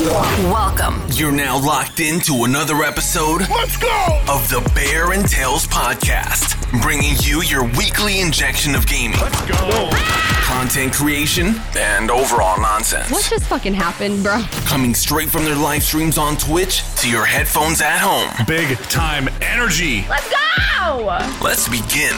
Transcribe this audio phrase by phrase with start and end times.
[0.00, 1.02] Welcome.
[1.12, 4.22] You're now locked into another episode Let's go!
[4.30, 9.90] of the Bear and Tails podcast, bringing you your weekly injection of gaming, Let's go!
[10.44, 13.10] content creation, and overall nonsense.
[13.10, 14.42] What just fucking happened, bro?
[14.64, 18.30] Coming straight from their live streams on Twitch to your headphones at home.
[18.46, 20.06] Big time energy.
[20.08, 21.04] Let's go,
[21.42, 22.16] Let's begin.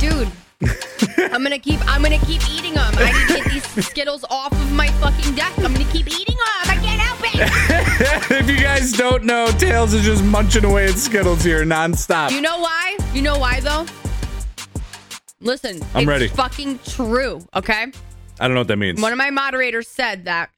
[0.00, 0.28] dude.
[1.32, 1.78] I'm gonna keep.
[1.86, 2.92] I'm gonna keep eating them.
[2.96, 5.58] I need to get these Skittles off of my fucking desk.
[5.58, 6.64] I'm gonna keep eating them.
[6.64, 8.30] I can't help it.
[8.40, 12.30] if you guys don't know, Tails is just munching away at Skittles here nonstop.
[12.30, 12.96] You know why?
[13.12, 13.86] You know why though?
[15.40, 16.28] Listen, I'm it's ready.
[16.28, 17.46] Fucking true.
[17.54, 17.86] Okay.
[18.40, 19.00] I don't know what that means.
[19.00, 20.50] One of my moderators said that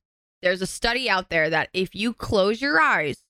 [0.43, 3.25] there's a study out there that if you close your eyes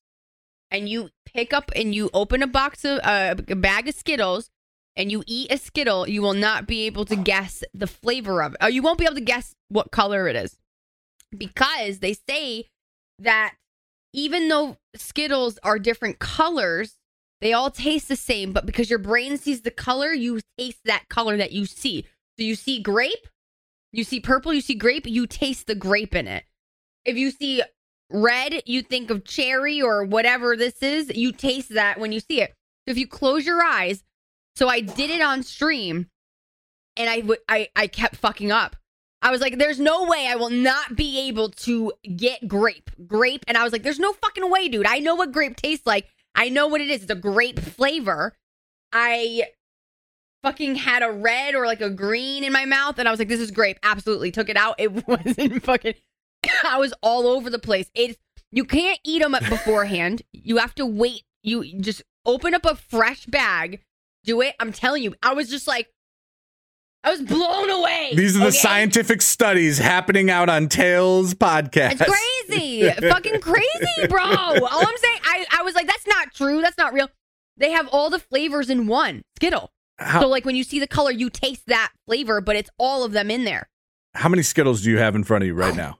[0.70, 4.50] and you pick up and you open a box of uh, a bag of Skittles
[4.98, 8.54] and you eat a Skittle, you will not be able to guess the flavor of
[8.54, 8.58] it.
[8.60, 10.58] Or you won't be able to guess what color it is.
[11.36, 12.66] Because they say
[13.20, 13.54] that
[14.12, 16.96] even though Skittles are different colors,
[17.40, 21.08] they all taste the same, but because your brain sees the color, you taste that
[21.08, 22.04] color that you see.
[22.36, 23.28] So you see grape,
[23.92, 26.42] you see purple, you see grape, you taste the grape in it.
[27.04, 27.62] If you see
[28.10, 32.40] red, you think of cherry or whatever this is, you taste that when you see
[32.40, 32.50] it.
[32.86, 34.02] So if you close your eyes,
[34.58, 36.08] so I did it on stream
[36.96, 38.74] and I w- I I kept fucking up.
[39.22, 42.90] I was like, there's no way I will not be able to get grape.
[43.06, 43.44] Grape.
[43.46, 44.86] And I was like, there's no fucking way, dude.
[44.86, 46.08] I know what grape tastes like.
[46.34, 47.02] I know what it is.
[47.02, 48.36] It's a grape flavor.
[48.92, 49.44] I
[50.42, 53.28] fucking had a red or like a green in my mouth and I was like,
[53.28, 53.78] this is grape.
[53.84, 54.32] Absolutely.
[54.32, 54.74] Took it out.
[54.78, 55.94] It wasn't fucking
[56.64, 57.90] I was all over the place.
[57.94, 58.18] It's
[58.50, 60.22] you can't eat them beforehand.
[60.32, 61.22] You have to wait.
[61.44, 63.80] You just open up a fresh bag,
[64.24, 64.54] do it.
[64.60, 65.88] I'm telling you, I was just like,
[67.04, 68.10] I was blown away.
[68.14, 68.56] These are the okay?
[68.56, 72.00] scientific studies happening out on Tails podcast.
[72.00, 74.22] It's crazy, fucking crazy, bro.
[74.22, 76.60] All I'm saying, I, I was like, that's not true.
[76.60, 77.08] That's not real.
[77.56, 79.70] They have all the flavors in one Skittle.
[79.98, 83.04] How, So like when you see the color, you taste that flavor, but it's all
[83.04, 83.68] of them in there.
[84.14, 85.76] how many Skittles do you have in front of you right oh.
[85.76, 85.98] now?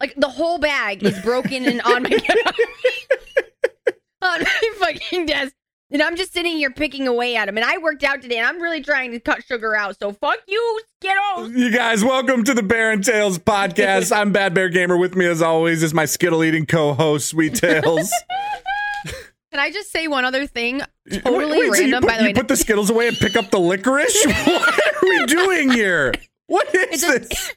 [0.00, 2.10] Like the whole bag is broken and on my
[4.22, 5.52] on my fucking desk.
[5.92, 7.56] And I'm just sitting here picking away at them.
[7.56, 9.98] And I worked out today and I'm really trying to cut sugar out.
[9.98, 11.50] So fuck you, Skittles.
[11.50, 14.14] You guys, welcome to the Bear and Tails podcast.
[14.16, 14.96] I'm Bad Bear Gamer.
[14.96, 18.12] With me, as always, is my Skittle eating co-host, Sweet Tails.
[19.50, 20.80] Can I just say one other thing?
[21.10, 22.34] Wait, Totally wait, so you random, put, by the you way.
[22.34, 24.24] put the Skittles away and pick up the licorice?
[24.46, 26.12] what are we doing here?
[26.46, 27.52] What is It's a- this?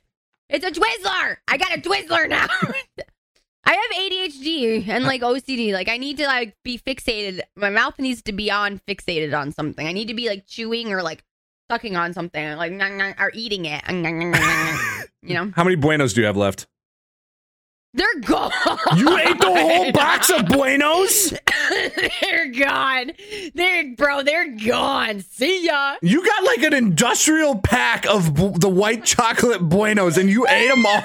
[0.49, 1.37] It's a Twizzler.
[1.47, 2.47] I got a Twizzler now.
[3.65, 5.71] I have ADHD and like OCD.
[5.73, 7.41] Like I need to like be fixated.
[7.55, 9.85] My mouth needs to be on fixated on something.
[9.87, 11.23] I need to be like chewing or like
[11.71, 13.81] sucking on something, like "Nyah, nyah," or eating it.
[15.25, 16.67] You know, How many Buenos do you have left?
[17.93, 18.51] they're gone.
[18.97, 21.33] You ate the whole box of Buenos?
[22.21, 23.11] they're gone.
[23.53, 24.23] They're bro.
[24.23, 25.21] They're gone.
[25.21, 25.95] See ya.
[26.01, 30.67] You got like an industrial pack of bu- the white chocolate Buenos and you ate
[30.69, 31.03] them all?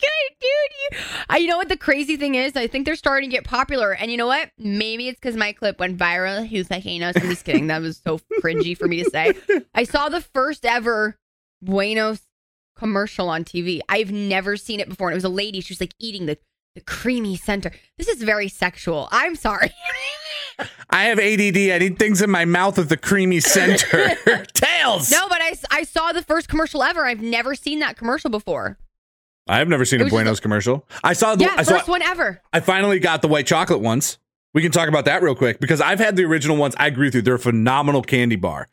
[0.00, 1.00] So fucking good, dude.
[1.00, 2.56] You, I, you know what the crazy thing is?
[2.56, 4.50] I think they're starting to get popular, and you know what?
[4.58, 6.46] Maybe it's because my clip went viral.
[6.50, 7.16] Who fucking knows?
[7.16, 7.68] I'm just kidding.
[7.68, 9.34] That was so cringy for me to say.
[9.74, 11.16] I saw the first ever
[11.62, 12.20] Buenos
[12.76, 13.80] commercial on TV.
[13.88, 15.08] I've never seen it before.
[15.08, 15.60] And it was a lady.
[15.60, 16.38] She was like eating the
[16.74, 17.72] the creamy center.
[17.96, 19.08] This is very sexual.
[19.10, 19.72] I'm sorry.
[20.90, 21.56] I have ADD.
[21.72, 24.14] I need things in my mouth with the creamy center.
[24.54, 25.10] Tails!
[25.10, 27.04] no, but I, I saw the first commercial ever.
[27.04, 28.78] I've never seen that commercial before.
[29.48, 30.86] I've never seen a Buenos commercial.
[31.02, 32.40] I saw the Yeah, I, saw, first one ever.
[32.52, 34.18] I finally got the white chocolate ones.
[34.54, 36.74] We can talk about that real quick because I've had the original ones.
[36.78, 37.22] I agree with you.
[37.22, 38.68] They're a phenomenal candy bar.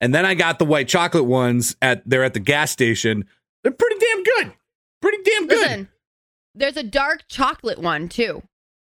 [0.00, 3.24] And then I got the white chocolate ones at they're at the gas station.
[3.62, 4.52] They're pretty damn good.
[5.00, 5.58] Pretty damn good.
[5.58, 5.88] Listen,
[6.54, 8.42] there's a dark chocolate one too.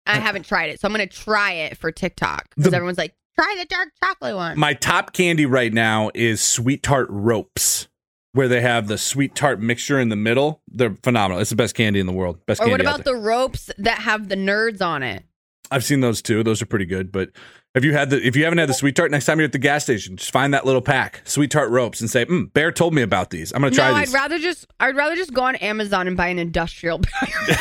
[0.07, 3.15] I uh, haven't tried it, so I'm gonna try it for TikTok because everyone's like,
[3.37, 7.89] "Try the dark chocolate one." My top candy right now is sweet tart ropes,
[8.35, 10.61] where they have the sweet tart mixture in the middle.
[10.69, 11.41] They're phenomenal.
[11.41, 12.45] It's the best candy in the world.
[12.47, 15.25] Best or what about the ropes that have the nerds on it?
[15.71, 16.43] I've seen those too.
[16.43, 17.11] Those are pretty good.
[17.11, 17.31] But
[17.75, 18.25] have you had the?
[18.25, 20.33] If you haven't had the sweet tart, next time you're at the gas station, just
[20.33, 23.53] find that little pack, sweet tart ropes, and say, mm, "Bear told me about these.
[23.53, 26.17] I'm gonna try no, these." I'd rather just I'd rather just go on Amazon and
[26.17, 27.33] buy an industrial bag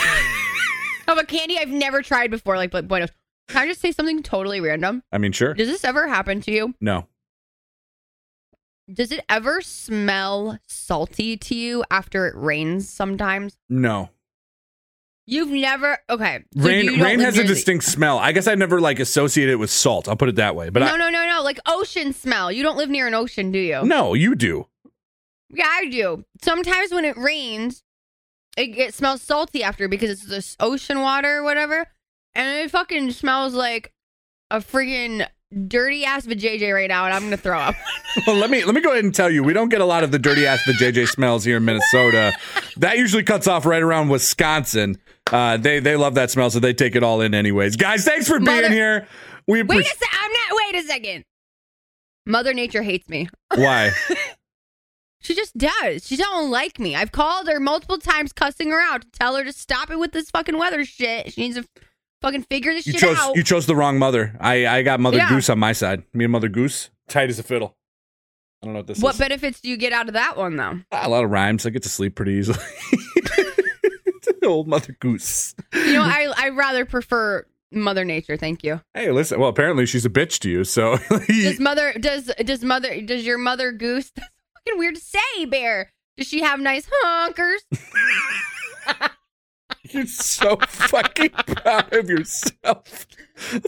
[1.08, 3.10] of a candy I've never tried before, like like Buenos.
[3.48, 5.04] Can I just say something totally random?
[5.12, 5.54] I mean, sure.
[5.54, 6.74] Does this ever happen to you?
[6.82, 7.08] No.
[8.92, 13.56] Does it ever smell salty to you after it rains sometimes?
[13.70, 14.10] No.
[15.26, 16.44] You've never okay.
[16.54, 18.18] so Rain rain has a distinct smell.
[18.20, 20.10] I guess I've never like associated it with salt.
[20.10, 20.70] I'll put it that way.
[20.70, 21.42] But no, I, no, no, no.
[21.44, 22.52] Like ocean smell.
[22.52, 23.84] You don't live near an ocean, do you?
[23.86, 24.68] no, you do.
[25.50, 26.26] Yeah, I do.
[26.42, 27.84] Sometimes when it rains,
[28.58, 31.88] it, it smells salty after because it's this ocean water or whatever,
[32.36, 33.94] and it fucking smells like
[34.50, 35.26] a freaking
[35.68, 37.76] dirty ass vajayjay right now, and I'm gonna throw up.
[38.28, 40.04] Well, let me let me go ahead and tell you, we don't get a lot
[40.04, 42.32] of the dirty ass JJ smells here in Minnesota.
[42.78, 45.00] That usually cuts off right around Wisconsin.
[45.32, 47.76] Uh, they they love that smell, so they take it all in anyways.
[47.76, 49.08] Guys, thanks for being here.
[49.48, 49.98] We Wait a appreciate.
[49.98, 50.10] sec.
[50.22, 50.58] I'm not.
[50.74, 51.26] Wait a second.
[52.28, 53.28] Mother Nature hates me.
[53.56, 53.92] Why?
[55.22, 56.06] She just does.
[56.06, 56.96] She don't like me.
[56.96, 60.12] I've called her multiple times, cussing her out to tell her to stop it with
[60.12, 61.34] this fucking weather shit.
[61.34, 61.66] She needs to
[62.24, 63.36] fucking figure this You shit chose out.
[63.36, 64.36] you chose the wrong mother.
[64.40, 65.30] I I got Mother Yeah.
[65.30, 66.02] Goose on my side.
[66.14, 67.76] Me and Mother Goose, tight as a fiddle.
[68.62, 69.20] I don't know what this what is.
[69.20, 70.80] benefits do you get out of that one, though?
[70.92, 71.66] Ah, a lot of rhymes.
[71.66, 72.60] I get to sleep pretty easily.
[74.44, 75.56] Old Mother Goose.
[75.74, 78.36] You know, I I rather prefer Mother Nature.
[78.38, 78.82] Thank you.
[78.94, 79.40] Hey, listen.
[79.40, 80.64] Well, apparently she's a bitch to you.
[80.66, 80.98] So
[81.28, 84.12] Does mother does does mother does your mother goose?
[84.16, 84.30] That's
[84.66, 85.92] fucking weird to say, Bear.
[86.18, 87.60] Does she have nice honkers?
[89.94, 93.08] You're so fucking proud of yourself.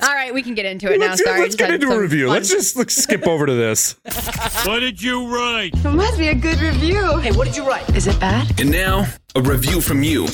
[0.03, 1.07] All right, we can get into it now.
[1.07, 2.27] let's Sorry, let's get into a review.
[2.27, 3.95] fun- Let's just let's skip over to this.
[4.65, 5.73] What did you write?
[5.75, 7.17] It must be a good review.
[7.17, 7.87] Hey, what did you write?
[7.95, 8.59] Is it bad?
[8.59, 9.05] And now,
[9.35, 10.27] a review from you.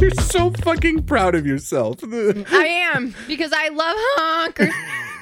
[0.00, 1.96] You're so fucking proud of yourself.
[2.04, 4.72] I am because I love honkers.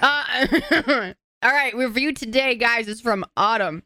[0.03, 1.13] uh,
[1.43, 3.85] all right, review today, guys, is from Autumn.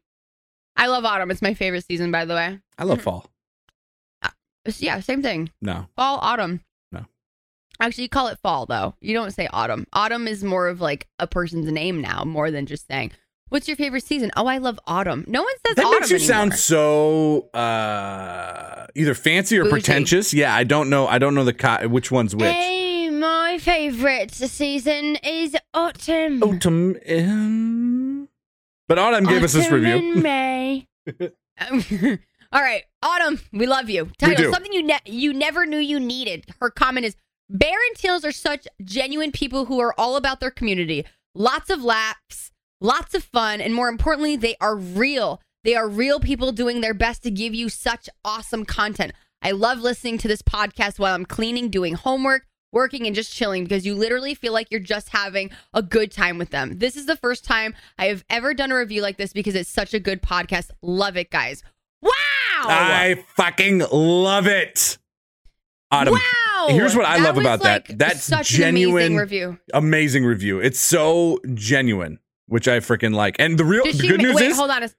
[0.76, 1.30] I love Autumn.
[1.30, 2.58] It's my favorite season, by the way.
[2.76, 3.29] I love fall.
[4.78, 5.50] Yeah, same thing.
[5.62, 5.86] No.
[5.96, 6.60] Fall, autumn.
[6.92, 7.06] No.
[7.80, 8.94] Actually, you call it fall though.
[9.00, 9.86] You don't say autumn.
[9.92, 13.12] Autumn is more of like a person's name now, more than just saying,
[13.48, 15.24] "What's your favorite season?" Oh, I love autumn.
[15.26, 19.70] No one says That autumn makes you sound so uh either fancy or Bougie.
[19.72, 20.34] pretentious.
[20.34, 21.06] Yeah, I don't know.
[21.06, 22.44] I don't know the co- which one's which.
[22.52, 26.42] Hey, my favorite season is autumn.
[26.42, 28.28] Autumn in.
[28.88, 29.96] But Autumn gave us this review.
[29.96, 30.88] in May.
[32.52, 34.10] All right, Autumn, we love you.
[34.18, 34.52] Title: do.
[34.52, 36.46] Something you ne- you never knew you needed.
[36.60, 37.16] Her comment is:
[37.48, 41.04] Bear and Tails are such genuine people who are all about their community.
[41.34, 42.50] Lots of laughs,
[42.80, 45.40] lots of fun, and more importantly, they are real.
[45.62, 49.12] They are real people doing their best to give you such awesome content.
[49.42, 53.64] I love listening to this podcast while I'm cleaning, doing homework, working, and just chilling
[53.64, 56.78] because you literally feel like you're just having a good time with them.
[56.78, 59.70] This is the first time I have ever done a review like this because it's
[59.70, 60.70] such a good podcast.
[60.82, 61.62] Love it, guys.
[62.02, 62.10] Wow!
[62.66, 64.98] I fucking love it.
[65.90, 66.14] Autumn.
[66.14, 66.66] wow!
[66.68, 67.86] Here's what I That love about that.
[67.98, 69.58] That's such an genuine amazing review.
[69.74, 70.60] amazing review.
[70.60, 73.36] It's so genuine, which I freaking like.
[73.38, 74.82] And the real the good ma- news wait, is hold on.
[74.84, 74.90] A,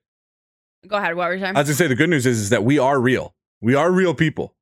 [0.87, 1.15] go ahead.
[1.15, 1.55] What were you saying?
[1.55, 3.35] I was gonna say the good news is, is that we are real.
[3.61, 4.55] We are real people.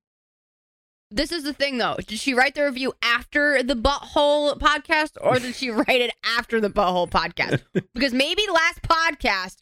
[1.11, 1.95] This is the thing, though.
[2.05, 6.61] Did she write the review after the Butthole podcast, or did she write it after
[6.61, 7.63] the Butthole podcast?
[7.95, 9.55] Because maybe last podcast,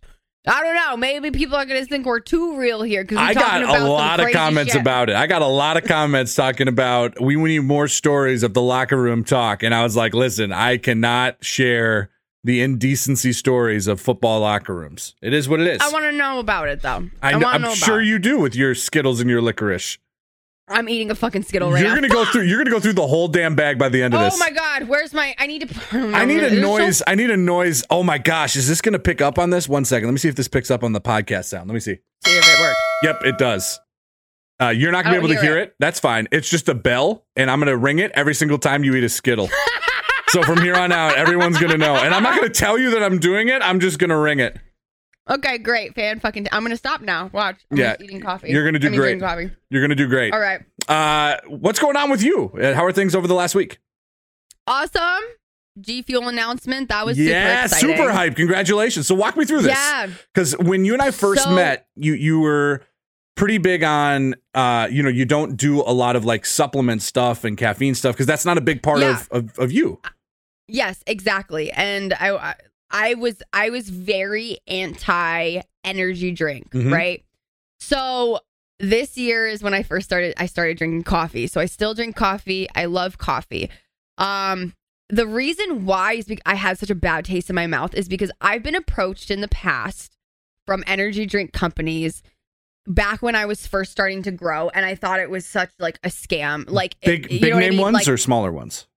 [0.47, 0.97] I don't know.
[0.97, 3.83] Maybe people are going to think we're too real here because I got about a
[3.83, 4.81] lot of comments shit.
[4.81, 5.15] about it.
[5.15, 8.97] I got a lot of comments talking about we need more stories of the locker
[8.97, 9.61] room talk.
[9.63, 12.09] And I was like, listen, I cannot share
[12.43, 15.15] the indecency stories of football locker rooms.
[15.21, 15.81] It is what it is.
[15.81, 17.09] I want to know about it, though.
[17.21, 18.05] I, I, am know about sure it.
[18.05, 19.97] you do with your Skittles and your licorice.
[20.69, 21.95] I'm eating a fucking Skittle right you're now.
[21.95, 22.43] gonna go through.
[22.43, 24.33] You're gonna go through the whole damn bag by the end of this.
[24.33, 25.33] Oh my god, where's my?
[25.37, 25.81] I need to.
[26.13, 27.01] I need a noise.
[27.07, 27.83] I need a noise.
[27.89, 29.69] Oh my gosh, is this gonna pick up on this?
[29.69, 30.07] One second.
[30.07, 31.69] Let me see if this picks up on the podcast sound.
[31.69, 31.99] Let me see.
[32.25, 32.79] See if it works.
[33.03, 33.79] Yep, it does.
[34.61, 35.75] Uh, you're not gonna be able don't to hear hear it.
[35.79, 36.27] That's fine.
[36.31, 39.09] It's just a bell, and I'm gonna ring it every single time you eat a
[39.09, 39.49] Skittle.
[40.29, 41.95] so from here on out, everyone's gonna know.
[41.95, 43.61] And I'm not gonna tell you that I'm doing it.
[43.61, 44.57] I'm just gonna ring it.
[45.29, 46.19] Okay, great, fan.
[46.19, 46.47] Fucking.
[46.51, 47.29] I'm gonna stop now.
[47.33, 47.57] Watch.
[47.71, 48.49] I'm Yeah, eating coffee.
[48.49, 49.19] you're gonna do I mean, great.
[49.19, 49.51] Coffee.
[49.69, 50.33] You're gonna do great.
[50.33, 50.61] All right.
[50.87, 52.51] Uh, what's going on with you?
[52.61, 53.79] Uh, How are things over the last week?
[54.65, 55.23] Awesome.
[55.79, 56.89] G Fuel announcement.
[56.89, 58.35] That was yeah, super super hype.
[58.35, 59.07] Congratulations.
[59.07, 59.73] So walk me through this.
[59.73, 60.07] Yeah.
[60.33, 62.83] Because when you and I first So- met, you you were
[63.35, 67.43] pretty big on uh, you know, you don't do a lot of like supplement stuff
[67.43, 69.11] and caffeine stuff because that's not a big part Yeah.
[69.11, 70.01] of, of of you.
[70.67, 71.71] Yes, exactly.
[71.71, 72.55] And I, I,
[72.91, 76.91] I was, I was very anti energy drink, Mhm.
[76.91, 77.23] right?
[77.79, 78.39] So
[78.79, 80.33] this year is when I first started.
[80.37, 81.47] I started drinking coffee.
[81.47, 82.67] So I still drink coffee.
[82.75, 83.69] I love coffee.
[84.17, 84.73] Um,
[85.09, 88.07] the reason why is because I had such a bad taste in my mouth is
[88.09, 90.15] because I've been approached in the past
[90.65, 92.21] from energy drink companies
[92.85, 95.97] back when I was first starting to grow, and I thought it was such like
[96.03, 96.69] a scam.
[96.69, 97.81] Like Big you big I name mean?
[97.81, 98.87] ones Like, or smaller ones?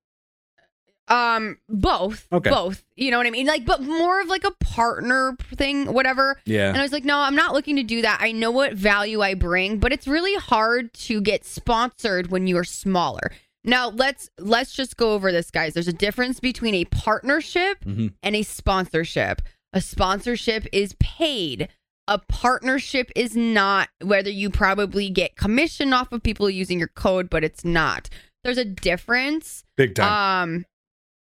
[1.11, 2.27] Um, both.
[2.33, 2.49] Okay.
[2.51, 2.85] Both.
[2.97, 3.47] You know what I mean?
[3.47, 6.39] Like, but more of like a partner thing, whatever.
[6.47, 6.69] Yeah.
[6.69, 8.19] And I was like, no, I'm not looking to do that.
[8.23, 12.57] I know what value I bring, but it's really hard to get sponsored when you
[12.57, 13.33] are smaller.
[13.65, 15.75] Now let's let's just go over this, guys.
[15.75, 18.15] There's a difference between a partnership Mhm.
[18.23, 19.43] and a sponsorship.
[19.73, 21.69] A sponsorship is paid.
[22.09, 27.31] a partnership is not whether you probably get commission off of people using your code,
[27.31, 28.09] but it's not.
[28.43, 29.63] There's a difference.
[29.77, 30.43] Big time.
[30.49, 30.67] Um,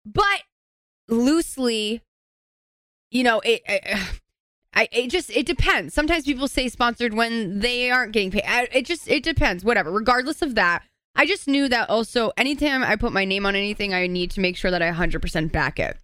[0.04, 0.42] but
[1.08, 2.02] loosely,
[3.10, 3.98] you know, it, it,
[4.72, 5.94] I, it just it depends.
[5.94, 8.44] Sometimes people say sponsored when they aren't getting paid.
[8.72, 9.64] It just it depends.
[9.64, 9.90] Whatever.
[9.90, 10.84] Regardless of that,
[11.16, 14.40] I just knew that also anytime I put my name on anything, I need to
[14.40, 15.98] make sure that I 100% back it.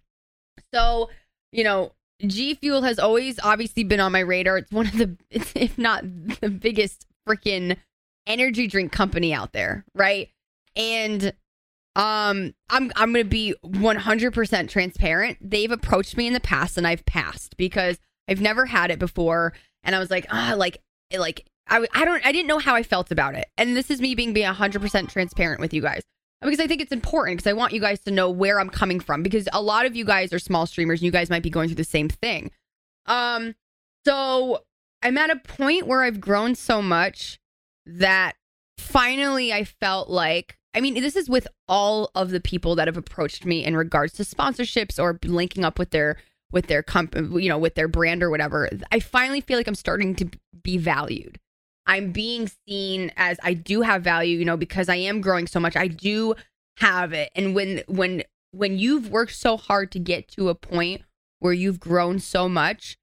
[0.73, 1.09] So,
[1.51, 1.93] you know,
[2.25, 4.57] G Fuel has always obviously been on my radar.
[4.57, 6.03] It's one of the, if not
[6.41, 7.77] the biggest freaking
[8.25, 10.29] energy drink company out there, right?
[10.75, 11.33] And
[11.97, 15.37] um, I'm I'm gonna be 100% transparent.
[15.41, 17.97] They've approached me in the past, and I've passed because
[18.29, 20.77] I've never had it before, and I was like, ah, like,
[21.17, 23.99] like I I don't I didn't know how I felt about it, and this is
[23.99, 26.03] me being being 100% transparent with you guys
[26.43, 28.99] because I think it's important because I want you guys to know where I'm coming
[28.99, 31.49] from because a lot of you guys are small streamers and you guys might be
[31.49, 32.51] going through the same thing.
[33.07, 33.55] Um,
[34.05, 34.59] so
[35.01, 37.39] I'm at a point where I've grown so much
[37.87, 38.33] that
[38.77, 42.97] finally I felt like I mean, this is with all of the people that have
[42.97, 46.17] approached me in regards to sponsorships or linking up with their
[46.51, 48.69] with their company, you know, with their brand or whatever.
[48.91, 50.29] I finally feel like I'm starting to
[50.63, 51.39] be valued.
[51.85, 55.59] I'm being seen as I do have value, you know, because I am growing so
[55.59, 55.75] much.
[55.75, 56.35] I do
[56.77, 57.31] have it.
[57.35, 61.01] And when when when you've worked so hard to get to a point
[61.39, 62.97] where you've grown so much,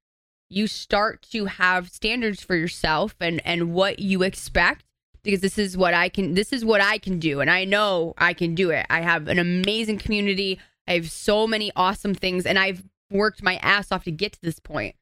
[0.49, 4.84] you start to have standards for yourself and and what you expect
[5.25, 8.13] because this is what I can this is what I can do and I know
[8.17, 8.85] I can do it.
[8.89, 10.59] I have an amazing community.
[10.87, 14.41] I have so many awesome things and I've worked my ass off to get to
[14.41, 14.95] this point.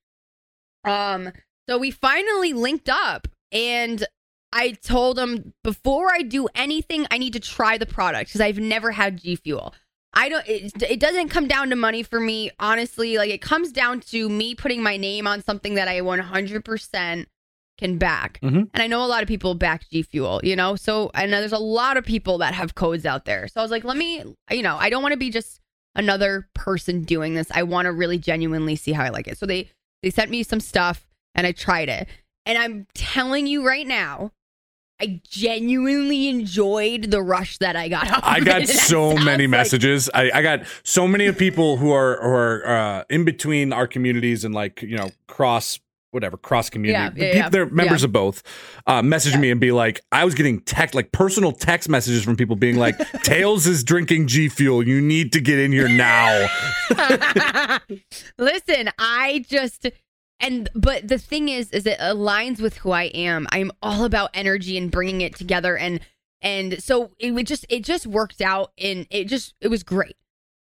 [0.84, 1.32] Um
[1.70, 4.06] so we finally linked up and
[4.51, 8.60] I told him before I do anything, I need to try the product because I've
[8.60, 9.74] never had G Fuel.
[10.13, 10.48] I don't.
[10.48, 13.18] It, it doesn't come down to money for me, honestly.
[13.18, 17.25] Like it comes down to me putting my name on something that I 100%
[17.77, 18.39] can back.
[18.42, 18.70] Mhm.
[18.74, 20.75] And I know a lot of people back G Fuel, you know.
[20.75, 23.48] So I know there's a lot of people that have codes out there.
[23.48, 25.60] So I was like, let me, you know, I don't want to be just
[25.96, 27.48] another person doing this.
[27.51, 29.38] I want to really genuinely see how I like it.
[29.38, 29.70] So they
[30.03, 32.08] they sent me some stuff and I tried it.
[32.46, 34.32] And I'm telling you right now,
[35.01, 38.08] I genuinely enjoyed the rush that I got.
[38.24, 38.62] I got.
[38.62, 40.10] And so many like- messages.
[40.13, 43.88] I, I got so many of people who are who are uh, in between our
[43.88, 45.80] communities and like you know cross
[46.13, 47.20] whatever cross community.
[47.20, 47.50] Yeah, yeah, People- yeah.
[47.50, 48.05] They're members Yeah.
[48.05, 48.43] of both.
[48.88, 52.36] Uh, message me and be like, I was getting text like personal text messages from
[52.36, 54.88] people being like, Tails is drinking G Fuel.
[54.88, 56.48] You need to get in here now.
[58.38, 59.88] Listen, I just
[60.39, 63.48] and but the thing is is it aligns with who I am.
[63.51, 66.00] I'm all about energy and bringing it together and
[66.41, 70.15] and so it would just it just worked out and it just it was great.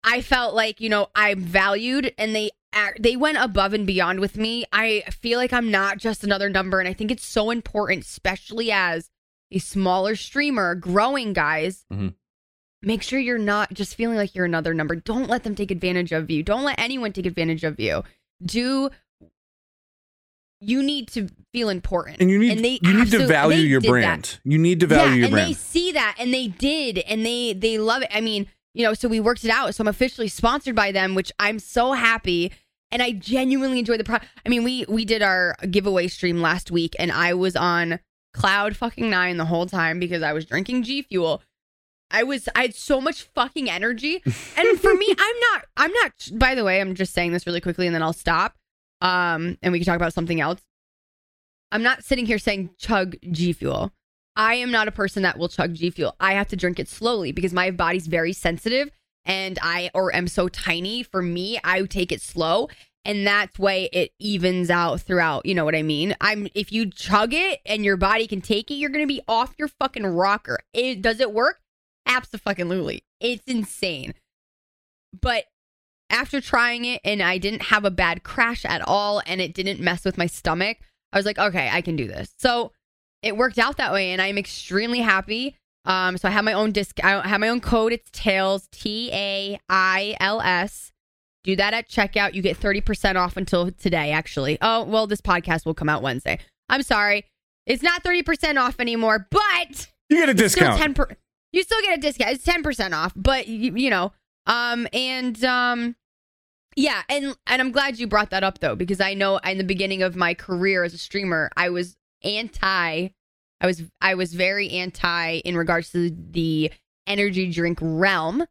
[0.04, 2.52] I felt like, you know, I'm valued and they
[3.00, 4.66] they went above and beyond with me.
[4.74, 8.72] I feel like I'm not just another number and I think it's so important especially
[8.72, 9.10] as
[9.52, 12.16] a smaller streamer growing guys Mhm.
[12.82, 14.96] make sure you're not just feeling like you're another number.
[14.96, 16.44] Don't let them take advantage of you.
[16.44, 18.04] Don't let anyone take advantage of you.
[18.44, 18.90] Do
[20.60, 23.88] you need to feel important, And you need they you need to value your did
[23.88, 23.92] that.
[23.92, 24.40] brand.
[24.46, 25.50] You need to value yeah, your and brand.
[25.50, 28.10] they see that, and they did, and they they love it.
[28.14, 29.76] I mean, you know, so we worked it out.
[29.76, 32.52] So I'm officially sponsored by them, which I'm so happy.
[32.94, 34.32] And I genuinely enjoy the product.
[34.46, 38.00] I mean, we we did our giveaway stream last week, and I was on
[38.34, 41.42] cloud fucking nine the whole time because I was drinking G Fuel.
[42.12, 44.22] I was I had so much fucking energy.
[44.58, 47.62] And for me, I'm not I'm not by the way, I'm just saying this really
[47.62, 48.56] quickly and then I'll stop.
[49.02, 50.62] Um and we can talk about something else.
[51.72, 53.92] I'm not sitting here saying chug G Fuel.
[54.36, 56.16] I am not a person that will chug G Fuel.
[56.20, 58.90] I have to drink it slowly because my body's very sensitive
[59.26, 61.04] and I or am so tiny.
[61.04, 62.70] For me, I take it slow
[63.06, 65.46] and that's way it evens out throughout.
[65.46, 66.16] You know what I mean?
[66.22, 69.54] I'm if you chug it and your body can take it, you're gonna be off
[69.58, 70.60] your fucking rocker.
[70.74, 71.60] It does it work?
[72.06, 73.04] Absolutely.
[73.20, 74.14] It's insane.
[75.20, 75.46] But
[76.10, 79.80] after trying it and I didn't have a bad crash at all and it didn't
[79.80, 80.78] mess with my stomach,
[81.12, 82.34] I was like, okay, I can do this.
[82.38, 82.72] So
[83.22, 85.58] it worked out that way and I'm extremely happy.
[85.86, 87.94] Um, so I have my own disc, I have my own code.
[87.94, 90.92] It's Tails, T A I L S.
[91.44, 92.34] Do that at checkout.
[92.34, 94.58] You get 30% off until today, actually.
[94.62, 96.40] Oh, well, this podcast will come out Wednesday.
[96.70, 97.26] I'm sorry.
[97.66, 100.80] It's not 30% off anymore, but you get a still discount.
[100.80, 101.18] 10 per-
[101.52, 102.32] you still get a discount.
[102.32, 104.14] It's 10% off, but you, you know,
[104.46, 105.96] um and um
[106.76, 109.64] yeah, and and I'm glad you brought that up though because I know in the
[109.64, 113.10] beginning of my career as a streamer, I was anti
[113.64, 116.72] I was I was very anti in regards to the
[117.08, 118.46] energy drink realm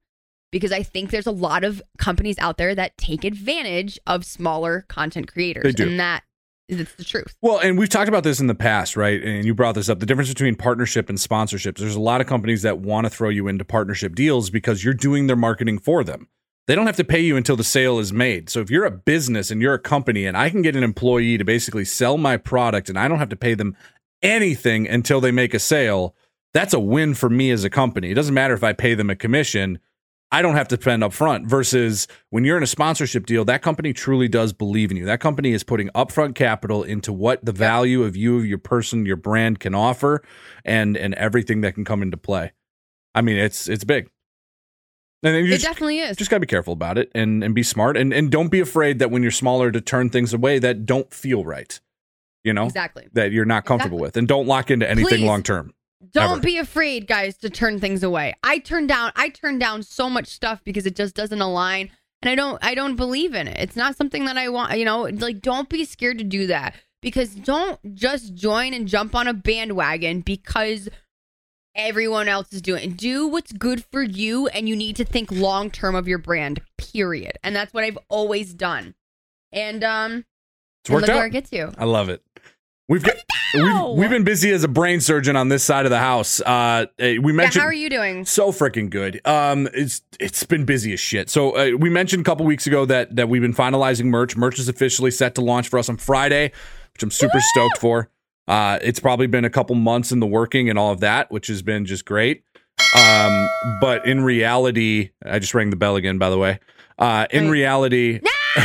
[0.51, 4.85] because I think there's a lot of companies out there that take advantage of smaller
[4.89, 5.89] content creators They do.
[5.89, 6.25] and that
[6.69, 7.37] It's the truth.
[7.41, 9.23] Well, and we've talked about this in the past, right?
[9.23, 11.79] And you brought this up the difference between partnership and sponsorships.
[11.79, 14.95] There's a lot of companies that want to throw you into partnership deals because you're
[14.95, 16.29] doing their marketing for them.
[16.69, 18.49] They don't have to pay you until the sale is made.
[18.49, 21.37] So if you're a business and you're a company and I can get an employee
[21.37, 23.77] to basically sell my product and I don't have to pay them
[24.23, 26.15] anything until they make a sale,
[26.55, 28.11] that's a win for me as a company.
[28.11, 29.79] It doesn't matter if I pay them a commission.
[30.31, 33.61] I don't have to spend up front versus when you're in a sponsorship deal, that
[33.61, 35.05] company truly does believe in you.
[35.05, 39.05] That company is putting upfront capital into what the value of you, of your person,
[39.05, 40.23] your brand can offer
[40.65, 42.53] and and everything that can come into play.
[43.15, 44.09] I mean, it's it's big.
[45.23, 46.17] And It just, definitely is.
[46.17, 48.99] just gotta be careful about it and and be smart and and don't be afraid
[49.01, 51.79] that when you're smaller to turn things away that don't feel right.
[52.45, 52.67] You know?
[52.67, 53.09] exactly.
[53.13, 54.07] That you're not comfortable Exactly.
[54.09, 54.17] with.
[54.17, 55.27] And don't lock into anything Please.
[55.27, 55.73] long term.
[56.13, 56.41] Don't Ever.
[56.41, 58.35] be afraid, guys, to turn things away.
[58.43, 62.29] I turn down I turn down so much stuff because it just doesn't align and
[62.31, 63.57] I don't I don't believe in it.
[63.61, 66.75] It's not something that I want, you know, like don't be scared to do that
[67.01, 70.89] because don't just join and jump on a bandwagon because
[71.75, 72.93] everyone else is doing.
[72.93, 76.61] Do what's good for you and you need to think long term of your brand,
[76.79, 77.39] period.
[77.45, 78.95] And that's what I've always done.
[79.53, 80.25] And um
[80.83, 81.17] It's worked look out.
[81.19, 81.73] where it gets you.
[81.79, 82.23] I love it.
[82.93, 83.15] We've got
[83.55, 86.43] we've, we've been busy as a brain surgeon on this side of the house.
[86.43, 88.27] Uh, eh, we Yeah, mentioned how are you doing?
[88.27, 89.19] so freaking good.
[89.27, 91.31] Um, it's it's been busy as shit.
[91.31, 94.37] So uh, we mentioned a couple weeks ago that that we've been finalizing merch.
[94.37, 96.53] Merch is officially set to launch for us on Friday,
[96.93, 98.11] which I'm super stoked for.
[98.47, 101.47] Uh, it's probably been a couple months in the working and all of that, which
[101.47, 102.45] has been just great.
[102.95, 103.49] Um,
[103.81, 106.19] but in reality, I just rang the bell again.
[106.19, 106.61] By the way,
[106.99, 107.51] uh, in Right.
[107.53, 108.21] reality,
[108.57, 108.63] No!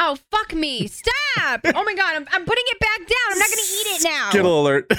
[0.00, 0.86] Oh, fuck me.
[0.88, 1.60] Stop.
[1.64, 2.16] Oh my God.
[2.16, 3.32] I'm, I'm putting it back down.
[3.32, 4.30] I'm not going to eat it now.
[4.30, 4.90] Skittle alert.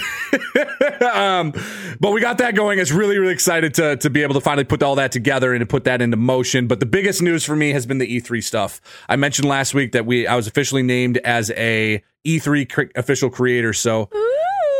[1.14, 1.52] um,
[2.00, 2.78] but we got that going.
[2.78, 5.60] It's really, really excited to to be able to finally put all that together and
[5.60, 6.66] to put that into motion.
[6.66, 8.80] But the biggest news for me has been the E3 stuff.
[9.08, 13.28] I mentioned last week that we I was officially named as a E3 cre- official
[13.30, 13.72] creator.
[13.72, 14.08] So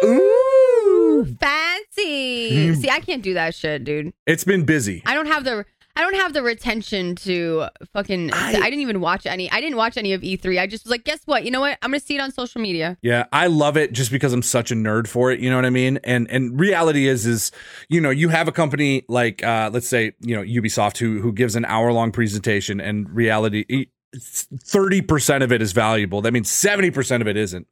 [0.05, 2.75] Ooh, fancy.
[2.75, 4.13] See, I can't do that shit, dude.
[4.27, 5.03] it's been busy.
[5.07, 5.65] I don't have the.
[5.95, 8.33] I don't have the retention to fucking.
[8.33, 9.51] I, didn't even watch any.
[9.51, 10.59] I didn't watch any of E3.
[10.59, 11.45] I just was like, guess what?
[11.45, 11.79] You know what?
[11.83, 12.97] I'm gonna see it on social media.
[13.03, 15.41] Yeah, I love it just because I'm such a nerd for it.
[15.41, 15.99] You know what I mean?
[16.03, 17.53] And and reality is is
[17.89, 21.33] you know you have a company like uh, let's say you know Ubisoft who who
[21.33, 26.23] gives an hour long presentation and reality thirty percent of it is valuable.
[26.23, 27.67] That means seventy percent of it isn't.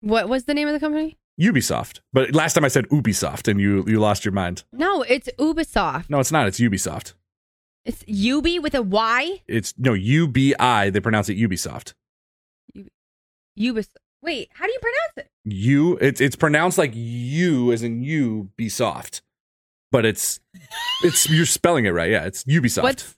[0.00, 1.16] What was the name of the company?
[1.40, 2.00] Ubisoft.
[2.12, 4.64] But last time I said Ubisoft and you you lost your mind.
[4.72, 6.10] No, it's Ubisoft.
[6.10, 6.46] No, it's not.
[6.46, 7.14] It's Ubisoft.
[7.88, 9.40] It's Ubi with a Y.
[9.46, 10.90] It's no U B I.
[10.90, 11.94] They pronounce it Ubisoft.
[13.58, 13.88] Ubis.
[14.20, 15.30] Wait, how do you pronounce it?
[15.44, 15.96] U.
[15.98, 19.22] It's it's pronounced like U as in U be soft,
[19.90, 20.38] but it's
[21.02, 22.10] it's you're spelling it right.
[22.10, 22.82] Yeah, it's Ubisoft.
[22.82, 23.16] What's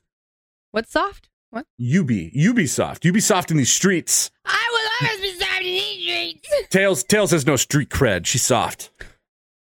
[0.70, 1.28] what's soft?
[1.50, 1.66] What?
[1.80, 3.00] UB Ubisoft.
[3.00, 4.30] Ubisoft in these streets.
[4.44, 6.68] I will always be soft in these streets.
[6.70, 8.24] Tails Tails has no street cred.
[8.24, 8.90] She's soft.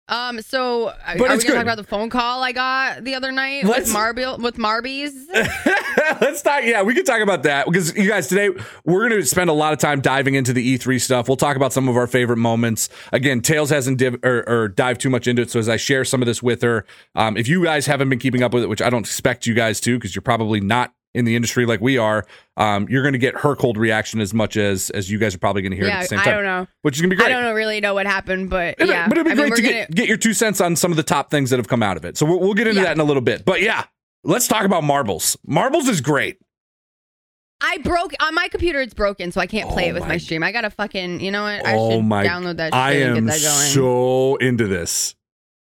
[0.10, 0.42] Um.
[0.42, 1.54] So, uh, But are we gonna good.
[1.54, 5.12] talk about the phone call I got the other night Let's- with Marby with Marbies?
[6.22, 6.64] Let's talk.
[6.64, 8.50] Yeah, we can talk about that because you guys today
[8.86, 11.28] we're going to spend a lot of time diving into the E3 stuff.
[11.28, 12.88] We'll talk about some of our favorite moments.
[13.12, 16.06] Again, Tails hasn't div- or, or dived too much into it, so as I share
[16.06, 18.68] some of this with her, um, if you guys haven't been keeping up with it,
[18.70, 21.82] which I don't expect you guys to, because you're probably not in the industry like
[21.82, 22.26] we are,
[22.58, 25.40] um, you're going to get her cold reaction as much as as you guys are
[25.40, 26.28] probably going to hear yeah, at the same time.
[26.30, 26.68] I don't know.
[26.84, 27.34] which is going to be great.
[27.36, 29.08] I don't really know what happened, but It'd- yeah.
[29.08, 30.92] but it'd be I great we're to gonna- get, get your two cents on some
[30.92, 32.18] of the top things that have come out of it.
[32.18, 32.88] So we'll, we'll get into Yeah.
[32.88, 33.44] that in a little bit.
[33.46, 33.86] But yeah,
[34.24, 35.36] let's talk about marbles.
[35.46, 36.38] Marbles is great.
[37.60, 38.82] I broke on my computer.
[38.82, 40.44] It's broken, so I can't play Oh it with my- my stream.
[40.44, 41.66] I gotta fucking, you know what?
[41.66, 42.24] I oh should my!
[42.26, 43.72] download that I and am get that going.
[43.74, 45.16] so into this.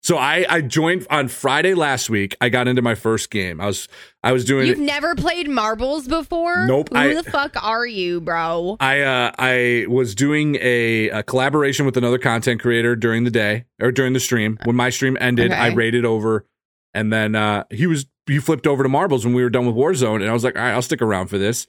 [0.04, 2.36] So I I joined on Friday last week.
[2.42, 3.62] I got into my first game.
[3.62, 3.88] I was
[4.24, 6.66] I was doing You've never played marbles before?
[6.66, 8.78] Nope, Who I- the fuck are you, bro?
[8.80, 13.66] I uh, I was doing a, a collaboration with another content creator during the day
[13.80, 14.58] or during the stream.
[14.64, 16.48] When my stream ended, I raided over,
[16.96, 19.76] and then uh, he was he flipped over to marbles when we were done with
[19.76, 21.68] Warzone, and I was like, all right, I'll stick around for this.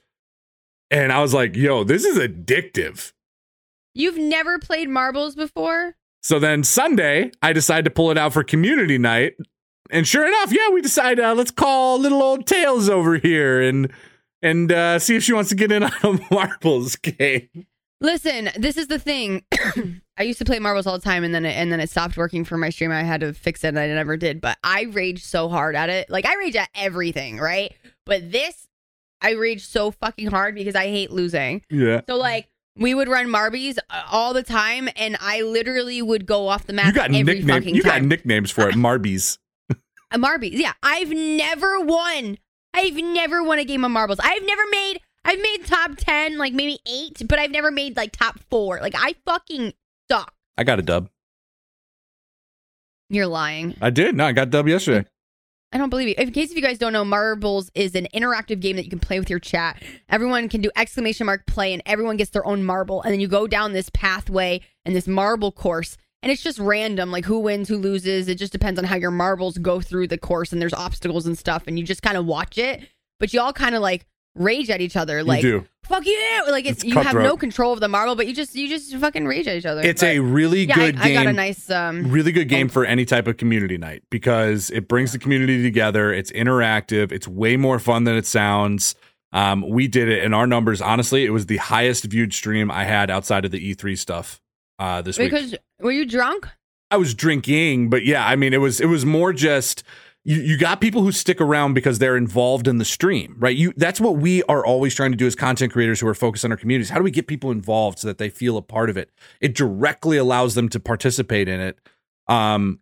[0.89, 3.13] And I was like, yo, this is addictive.
[3.95, 5.95] You've never played marbles before?
[6.23, 9.33] So then Sunday, I decide to pull it out for community night.
[9.89, 13.91] And sure enough, yeah, we decide uh, let's call little old Tails over here and
[14.41, 17.67] and uh, see if she wants to get in on a marbles game.
[18.01, 19.43] Listen, this is the thing.
[20.17, 22.17] I used to play marbles all the time, and then it, and then it stopped
[22.17, 22.91] working for my stream.
[22.91, 24.41] I had to fix it, and I never did.
[24.41, 26.09] But I rage so hard at it.
[26.09, 27.73] Like I rage at everything, right?
[28.05, 28.67] But this,
[29.21, 31.61] I rage so fucking hard because I hate losing.
[31.69, 32.01] Yeah.
[32.07, 36.47] So like we would run Marbies uh, all the time, and I literally would go
[36.47, 36.87] off the map.
[36.87, 37.65] You got nicknames.
[37.65, 39.37] You got nicknames for it, Marbies.
[40.13, 40.73] Marbies, yeah.
[40.81, 42.37] I've never won.
[42.73, 44.19] I've never won a game of marbles.
[44.23, 48.11] I've never made I've made top 10, like maybe eight, but I've never made like
[48.11, 48.79] top four.
[48.81, 49.73] Like, I fucking
[50.11, 50.33] suck.
[50.57, 51.09] I got a dub.
[53.09, 53.77] You're lying.
[53.81, 54.15] I did.
[54.15, 55.07] No, I got a dub yesterday.
[55.73, 56.15] I don't believe you.
[56.19, 58.99] In case if you guys don't know, Marbles is an interactive game that you can
[58.99, 59.81] play with your chat.
[60.07, 63.01] Everyone can do exclamation mark play, and everyone gets their own marble.
[63.01, 67.11] And then you go down this pathway and this marble course, and it's just random,
[67.11, 68.27] like who wins, who loses.
[68.27, 71.37] It just depends on how your marbles go through the course, and there's obstacles and
[71.37, 72.87] stuff, and you just kind of watch it.
[73.19, 75.65] But you all kind of like rage at each other, like do.
[75.83, 77.23] "fuck you!" Like it's, It's you have cutthroat.
[77.23, 79.81] no control of the marble, but you just you just fucking rage at each other.
[79.81, 80.75] It's But- a really yeah.
[80.75, 81.15] good I, I game.
[81.15, 82.09] got a nice um.
[82.11, 86.11] really good game for any type of community night because it brings the community together.
[86.13, 87.11] It's interactive.
[87.11, 88.95] It's way more fun than it sounds.
[89.31, 92.83] Um, we did it, and our numbers, honestly, it was the highest viewed stream I
[92.85, 94.39] had outside of the E3 stuff
[94.77, 95.31] uh, this week.
[95.31, 96.47] Because were you drunk?
[96.91, 99.81] I was drinking, but yeah, I mean, it was it was more just
[100.25, 103.55] you, you got people who stick around because they're involved in the stream, right?
[103.55, 106.45] You that's what we are always trying to do as content creators who are focused
[106.45, 106.89] on our communities.
[106.89, 109.11] How do we get people involved so that they feel a part of it?
[109.41, 111.77] It directly allows them to participate in it.
[112.27, 112.79] Um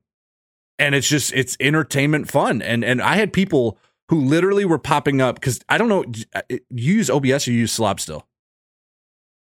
[0.78, 2.62] and it's just it's entertainment fun.
[2.62, 3.78] And and I had people
[4.10, 6.04] who literally were popping up because I don't know,
[6.70, 8.28] you use OBS or you use Slob still?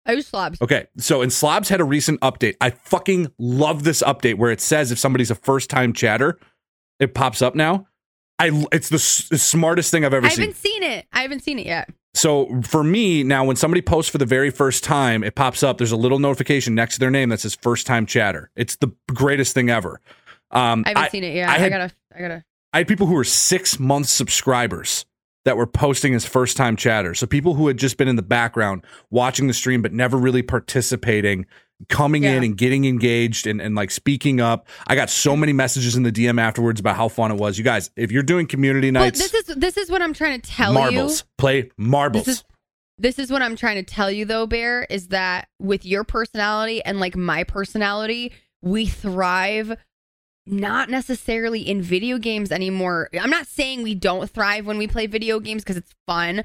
[0.05, 0.59] I use slobs.
[0.61, 2.55] Okay, so and Slobs had a recent update.
[2.59, 6.39] I fucking love this update where it says if somebody's a first time chatter,
[6.99, 7.87] it pops up now.
[8.39, 10.31] I it's the, s- the smartest thing I've ever seen.
[10.31, 10.41] I seen.
[10.45, 11.05] haven't seen it.
[11.13, 11.89] I haven't seen it yet.
[12.13, 15.77] So for me now, when somebody posts for the very first time, it pops up.
[15.77, 18.49] There's a little notification next to their name that says first time chatter.
[18.55, 20.01] It's the greatest thing ever.
[20.51, 21.49] Um, I haven't seen it yet.
[21.49, 21.91] I I, had- gotta.
[22.15, 22.43] I gotta.
[22.73, 25.05] I had people who were six month subscribers
[25.45, 27.13] that were posting as first time chatter.
[27.13, 30.41] So people who had just been in the background watching the stream but never really
[30.41, 31.45] participating,
[31.89, 34.67] coming in and getting engaged and, and like speaking up.
[34.87, 37.57] I got so many messages in the DM afterwards about how fun it was.
[37.57, 40.49] You guys, if you're doing community nights, this is this is what I'm trying to
[40.49, 40.97] tell marbles, you.
[40.97, 41.23] Marbles.
[41.37, 42.25] Play marbles.
[42.25, 42.43] This is
[42.97, 46.83] this is what I'm trying to tell you though, Bear, is that with your personality
[46.83, 49.75] and like my personality, we thrive
[50.45, 53.09] not necessarily in video games anymore.
[53.19, 56.43] I'm not saying we don't thrive when we play video games because it's fun,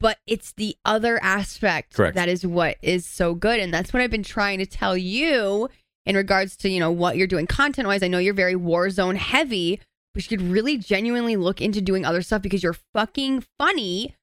[0.00, 2.14] but it's the other aspect Correct.
[2.14, 3.60] that is what is so good.
[3.60, 5.68] And that's what I've been trying to tell you
[6.04, 8.02] in regards to, you know, what you're doing content wise.
[8.02, 9.80] I know you're very Warzone heavy,
[10.14, 14.14] but you could really genuinely look into doing other stuff because you're fucking funny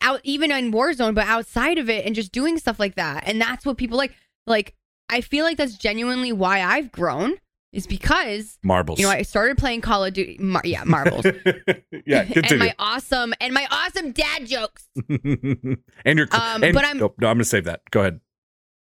[0.00, 3.24] out even in Warzone, but outside of it and just doing stuff like that.
[3.26, 4.14] And that's what people like.
[4.46, 4.74] Like,
[5.08, 7.38] I feel like that's genuinely why I've grown
[7.74, 8.98] is because marbles.
[8.98, 10.36] you know I started playing Call of Duty.
[10.40, 11.24] Mar- yeah, marbles.
[12.06, 12.42] yeah, continue.
[12.50, 14.88] and my awesome and my awesome dad jokes.
[15.08, 15.78] and
[16.18, 17.82] your Um, and, but I'm- no, no, I'm gonna save that.
[17.90, 18.20] Go ahead.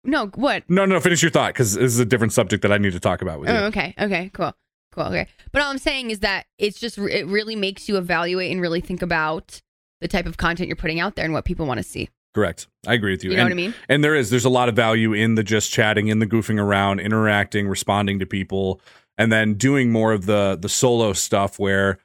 [0.06, 0.64] No, what?
[0.70, 3.00] No, no, finish your thought because this is a different subject that I need to
[3.00, 3.56] talk about with you.
[3.56, 4.54] Oh, okay, okay, cool,
[4.92, 5.28] cool, okay.
[5.52, 8.82] But all I'm saying is that it's just it really makes you evaluate and really
[8.82, 9.62] think about
[10.02, 12.10] the type of content you're putting out there and what people want to see.
[12.34, 12.68] Correct.
[12.88, 13.32] I agree with you.
[13.32, 13.74] You know and, what I mean?
[13.88, 16.60] And there is there's a lot of value in the just chatting, in the goofing
[16.60, 18.82] around, interacting, responding to people,
[19.18, 22.00] and then doing more of the the solo stuff where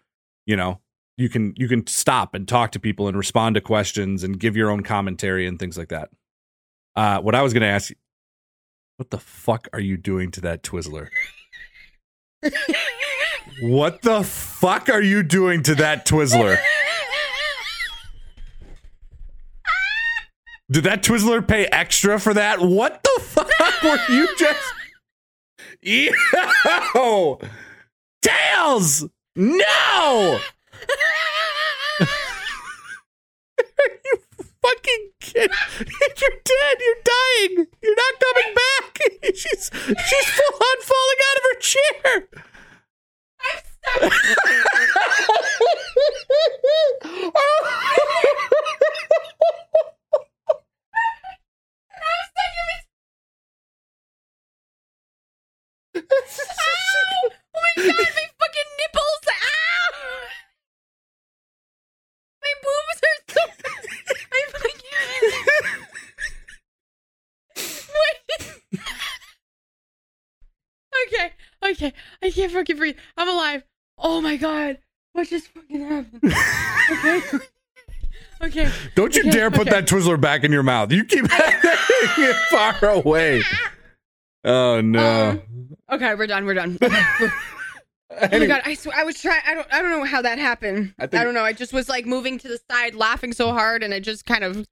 [0.46, 0.80] you know
[1.16, 4.54] you can you can stop and talk to people and respond to questions and give
[4.54, 6.10] your own commentary and things like that.
[6.94, 7.96] Uh, what I was going to ask you,
[8.96, 11.08] what the fuck are you doing to that Twizzler?
[13.62, 16.58] what the fuck are you doing to that Twizzler?
[20.70, 22.60] Did that Twizzler pay extra for that?
[22.60, 24.60] What the fuck were you just?
[25.80, 27.40] Yo,
[28.20, 29.06] tails!
[29.34, 30.38] No!
[33.60, 34.18] Are you
[34.62, 35.50] fucking kid!
[35.80, 36.76] You're dead.
[36.80, 37.66] You're dying.
[37.82, 38.98] You're not coming back.
[39.34, 42.28] She's she's full on falling out of her chair.
[57.54, 59.24] Oh my god, my fucking nipples!
[59.28, 59.92] Ow!
[62.42, 63.42] My boobs are so.
[64.32, 64.82] I fucking.
[67.94, 68.20] Wait.
[71.06, 71.28] okay,
[71.70, 71.92] okay.
[72.22, 72.96] I can't fucking breathe.
[73.16, 73.64] I'm alive.
[73.96, 74.78] Oh my god.
[75.12, 76.34] What just fucking happened?
[76.90, 77.38] Okay.
[78.42, 78.70] Okay.
[78.94, 79.70] Don't you Okay, dare put okay.
[79.70, 80.92] that Twizzler back in your mouth.
[80.92, 81.70] You keep having
[82.24, 83.42] it far away.
[84.44, 85.30] Oh no.
[85.30, 86.44] Um, okay, we're done.
[86.44, 86.78] We're done.
[88.20, 89.42] Oh my god, I swear I was trying.
[89.46, 89.66] I don't.
[89.72, 90.94] I don't know how that happened.
[90.98, 91.44] I I, don't know.
[91.44, 94.42] I just was like moving to the side, laughing so hard, and I just kind
[94.42, 94.66] of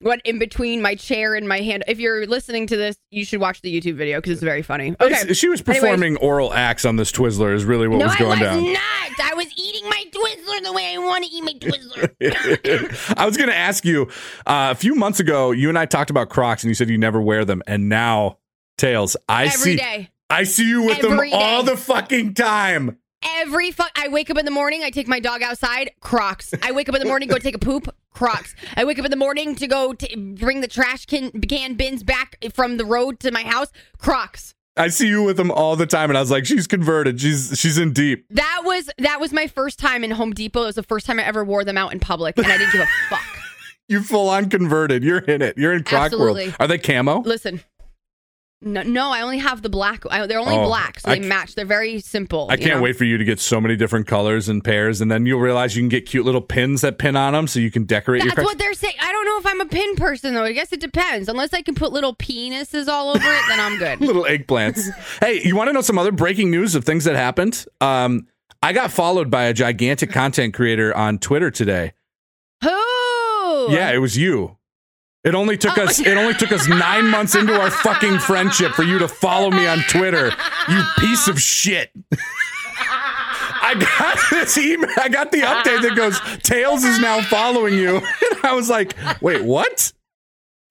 [0.00, 1.84] what in between my chair and my hand.
[1.88, 4.94] If you're listening to this, you should watch the YouTube video because it's very funny.
[5.00, 5.80] Okay, She was Anyways.
[5.80, 8.72] performing oral acts on this Twizzler, is really what no, was I was down.
[8.72, 8.82] not.
[9.22, 13.14] I was eating my Twizzler the way I want to eat my Twizzler.
[13.16, 14.02] I was going to ask you
[14.46, 15.50] uh, a few months ago.
[15.52, 17.62] You and I talked about Crocs, and you said you never wear them.
[17.66, 18.38] And now,
[18.78, 20.10] Tails, I Every see, day.
[20.28, 21.70] I see you with them Every all day.
[21.72, 22.98] the fucking time.
[23.26, 23.90] Every fuck.
[23.96, 24.82] I wake up in the morning.
[24.82, 25.90] I take my dog outside.
[26.00, 26.54] Crocs.
[26.62, 27.94] I wake up in the morning, go take a poop.
[28.12, 28.54] Crocs.
[28.76, 32.02] I wake up in the morning to go t- bring the trash can, can bins
[32.02, 33.70] back from the road to my house.
[33.98, 34.54] Crocs.
[34.78, 37.18] I see you with them all the time, and I was like, she's converted.
[37.20, 38.26] She's she's in deep.
[38.30, 40.62] That was that was my first time in Home Depot.
[40.64, 42.72] It was the first time I ever wore them out in public, and I didn't
[42.72, 43.20] give a fuck.
[43.88, 45.02] You full on converted.
[45.02, 45.56] You're in it.
[45.56, 46.44] You're in Croc Absolutely.
[46.46, 46.56] world.
[46.60, 47.20] Are they camo?
[47.20, 47.60] Listen.
[48.62, 50.02] No, no, I only have the black.
[50.10, 51.54] I, they're only Oh, black, so I they c- match.
[51.54, 52.46] They're very simple.
[52.50, 52.82] I can't know?
[52.82, 55.76] wait for you to get so many different colors and pairs, and then you'll realize
[55.76, 58.32] you can get cute little pins that pin on them, so you can decorate your.
[58.34, 58.94] That's what they're saying.
[58.98, 60.44] I don't know if I'm a pin person though.
[60.44, 61.28] I guess it depends.
[61.28, 64.00] Unless I can put little penises all over it, then I'm good.
[64.06, 64.88] little eggplants.
[65.20, 67.66] hey, you want to know some other breaking news of things that happened?
[67.82, 68.26] Um,
[68.62, 71.92] I got followed by a gigantic content creator on Twitter today.
[72.62, 72.70] Who?
[73.70, 74.55] Yeah, it was you.
[75.26, 75.82] It only took Oh.
[75.84, 79.50] us it only took us 9 months into our fucking friendship for you to follow
[79.50, 80.30] me on Twitter.
[80.68, 81.90] You piece of shit.
[82.78, 84.88] I got this email.
[84.98, 87.96] I got the update that goes, Tails is now following you.
[88.36, 89.92] And I was like, wait, what?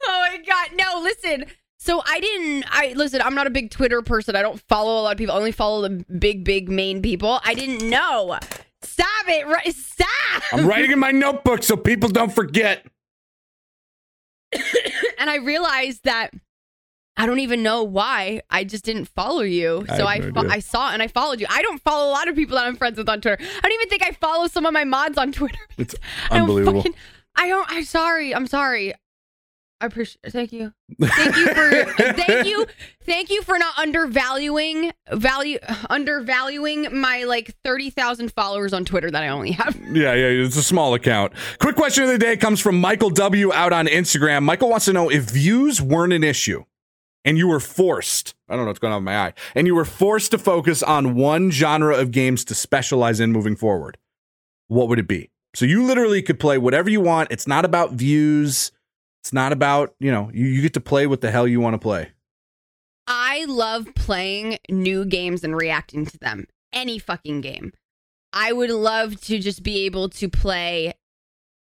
[0.04, 0.70] Oh my god.
[0.78, 1.46] No, listen.
[1.78, 4.36] So I didn't I listen, I'm not a big Twitter person.
[4.36, 5.36] I don't follow a lot of people.
[5.36, 7.42] I only follow the big, big main people.
[7.44, 8.38] I didn't know.
[8.82, 9.46] Stop it.
[9.48, 10.44] Right stop.
[10.54, 12.86] I'm writing in my notebook so people don't forget.
[15.20, 16.32] and I realized that
[17.18, 18.42] I don't even know why.
[18.50, 19.86] I just didn't follow you.
[19.90, 21.48] I So I no fo- I saw and I followed you.
[21.50, 23.42] I don't follow a lot of people that I'm friends with on Twitter.
[23.42, 25.58] I don't even think I follow some of my mods on Twitter.
[25.78, 25.96] It's
[26.30, 26.82] I don't unbelievable.
[26.82, 26.96] fucking-
[27.38, 28.34] I don't I'm sorry.
[28.36, 28.94] I'm sorry.
[29.82, 30.74] I appreciate thank you.
[31.02, 32.66] Thank you for thank you.
[33.06, 35.60] Thank you for not undervaluing value
[35.90, 39.76] undervaluing my like 30,000 followers on Twitter that I only have.
[39.96, 41.34] Yeah, yeah, it's a small account.
[41.60, 43.54] Quick question of the day comes from Michael W.
[43.54, 44.44] out on Instagram.
[44.44, 46.64] Michael wants to know if views weren't an issue
[47.26, 49.76] and you were forced, I don't know what's going on with my eye, and you
[49.76, 53.98] were forced to focus on one genre of games to specialize in moving forward,
[54.68, 55.30] what would it be?
[55.54, 57.32] So you literally could play whatever you want.
[57.32, 58.72] It's not about views.
[59.26, 61.74] It's not about, you know, you, you get to play what the hell you want
[61.74, 62.12] to play.
[63.08, 66.46] I love playing new games and reacting to them.
[66.72, 67.74] Any fucking game.
[68.34, 70.94] I would love to just be able to play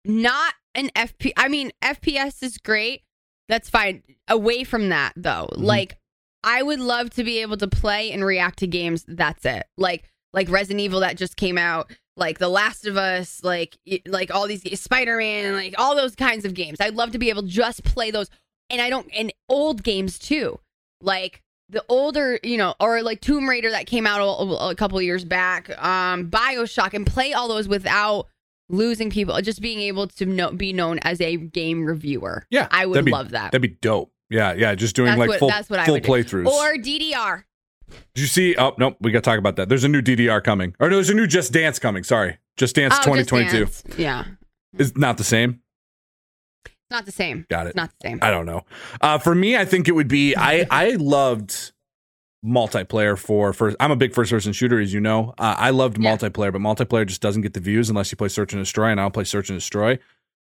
[0.05, 3.03] not an FP I mean FPS is great.
[3.49, 4.03] That's fine.
[4.27, 5.49] Away from that though.
[5.53, 5.63] Mm-hmm.
[5.63, 5.99] Like
[6.43, 9.05] I would love to be able to play and react to games.
[9.07, 9.67] That's it.
[9.79, 11.93] Like like Resident Evil that just came out,
[12.23, 16.45] like The Last of Us, like like all these Spider Man, like all those kinds
[16.45, 16.81] of games.
[16.81, 18.31] I'd love to be able to just play those,
[18.71, 20.61] and I don't and old games too,
[21.01, 25.03] like the older you know, or like Tomb Raider that came out a, a couple
[25.03, 28.29] years back, um, Bioshock, and play all those without
[28.69, 29.41] losing people.
[29.43, 32.47] Just being able to know, be known as a game reviewer.
[32.51, 33.51] Yeah, I would be- love that.
[33.53, 34.13] That'd be dope.
[34.31, 36.09] Yeah, yeah, just doing That's like what- full, that's what I full would do.
[36.11, 36.47] playthroughs.
[36.47, 37.45] Or DDR.
[38.15, 38.57] Did you see?
[38.57, 39.69] Oh no, we got to talk about that.
[39.69, 42.03] There's a new DDR coming, or no, there's a new Just Dance coming.
[42.05, 43.83] Sorry, Just Dance Oh, Just 2022 Dance.
[43.99, 44.25] Yeah,
[44.79, 45.61] is not the same.
[46.67, 47.47] it's not the same.
[47.49, 47.71] Got it.
[47.71, 48.19] It's not the same.
[48.23, 48.63] I don't know.
[49.01, 50.35] Uh, for me, I think it would be.
[50.37, 51.73] I I loved
[52.45, 53.77] multiplayer for first.
[53.79, 55.35] I'm a big first person shooter, as you know.
[55.39, 56.17] Uh, I loved Yeah.
[56.17, 59.01] multiplayer, but multiplayer just doesn't get the views unless you play Search and Destroy, and
[59.01, 59.99] I don't play Search and Destroy.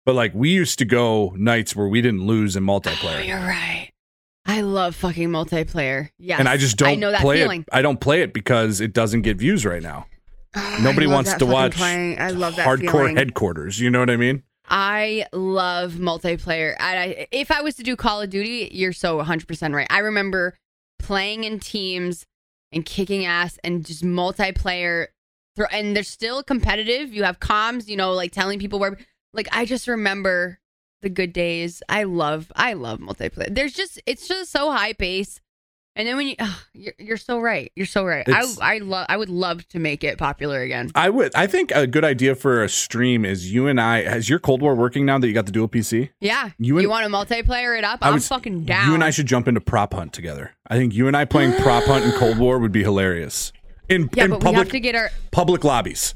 [0.04, 3.26] But like we used to go nights where we didn't lose in Oh, multiplayer.
[3.26, 3.91] you're right.
[4.44, 6.10] I love fucking multiplayer.
[6.18, 6.40] Yes.
[6.40, 7.62] and I just don't I know that play feeling.
[7.62, 7.68] it.
[7.72, 10.06] I don't play it because it doesn't get views right now.
[10.54, 12.20] Oh, Nobody wants to watch playing.
[12.20, 13.16] I love that hardcore feeling.
[13.16, 13.80] headquarters.
[13.80, 14.42] You know what I mean?
[14.68, 16.74] I love multiplayer.
[16.78, 19.86] And I, if I was to do Call of Duty, you're so 100% right.
[19.90, 20.56] I remember
[20.98, 22.26] playing in teams
[22.72, 25.06] and kicking ass and just multiplayer.
[25.56, 27.12] thro- And they're still competitive.
[27.14, 28.98] You have comms, you know, like telling people where.
[29.34, 30.58] Like, I just remember
[31.02, 31.82] the good days.
[31.88, 33.54] I love, I love multiplayer.
[33.54, 35.40] There's just, it's just so high pace.
[35.94, 37.70] And then when you, ugh, you're, you're so right.
[37.76, 38.26] You're so right.
[38.26, 40.90] I, It's- I love, I would love to make it popular again.
[40.94, 41.34] I would.
[41.34, 44.02] I think a good idea for a stream is you and I.
[44.08, 46.08] Has your Cold War working now that you got the dual PC?
[46.18, 46.48] Yeah.
[46.58, 47.98] You You, and- want to multiplayer it up?
[48.00, 48.86] I I'm was- fucking down.
[48.88, 50.52] You and I should jump into prop hunt together.
[50.66, 53.52] I think you and I playing prop hunt and Cold War would be hilarious
[53.90, 55.10] in Yeah, in but we have to get our.
[55.30, 56.14] public lobbies.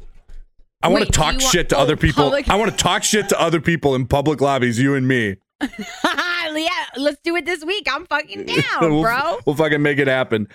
[0.87, 2.25] I want to talk you want- shit to oh, other people.
[2.25, 4.79] public- I want to talk shit to other people in public lobbies.
[4.79, 7.87] You and me, yeah, let's do it this week.
[7.91, 9.39] I'm fucking down, we'll, bro.
[9.47, 10.49] We'll fucking make it happen.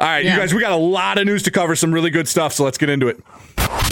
[0.00, 0.34] All right, Yeah.
[0.34, 0.54] you guys.
[0.54, 1.76] We got a lot of news to cover.
[1.76, 2.52] Some really good stuff.
[2.52, 3.18] So let's get into it.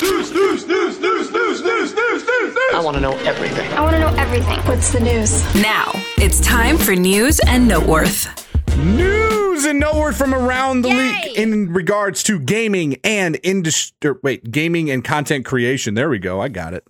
[0.02, 2.56] News, news, news, news, news, news, news, news, news.
[2.74, 3.70] I want to know everything.
[3.72, 4.58] I want to know everything.
[4.60, 5.42] What's the news?
[5.54, 8.43] Now, it's time for news and noteworth.
[8.76, 10.96] News and noteworth from around the Yay!
[10.96, 14.12] league in regards to gaming and industry.
[14.22, 15.94] Wait, gaming and content creation.
[15.94, 16.40] There we go.
[16.40, 16.86] I got it.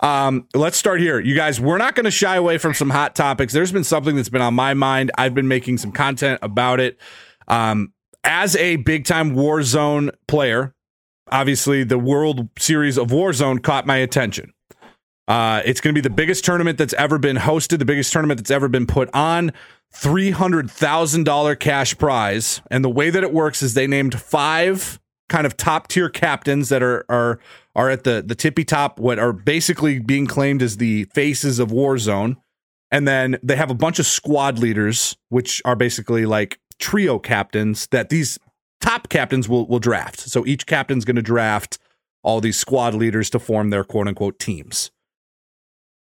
[0.00, 1.60] Um, let's start here, you guys.
[1.60, 3.52] We're not going to shy away from some hot topics.
[3.52, 5.10] There's been something that's been on my mind.
[5.18, 6.98] I've been making some content about it.
[7.48, 7.92] Um,
[8.22, 10.74] as a big time Warzone player,
[11.30, 14.52] obviously the World Series of Warzone caught my attention.
[15.26, 18.38] Uh, it's going to be the biggest tournament that's ever been hosted, the biggest tournament
[18.38, 19.52] that's ever been put on.
[19.96, 22.60] $300,000 cash prize.
[22.70, 26.68] And the way that it works is they named five kind of top tier captains
[26.68, 27.40] that are, are,
[27.74, 31.70] are at the, the tippy top, what are basically being claimed as the faces of
[31.70, 32.36] Warzone.
[32.90, 37.86] And then they have a bunch of squad leaders, which are basically like trio captains
[37.88, 38.38] that these
[38.80, 40.20] top captains will, will draft.
[40.20, 41.78] So each captain's going to draft
[42.22, 44.90] all these squad leaders to form their quote unquote teams.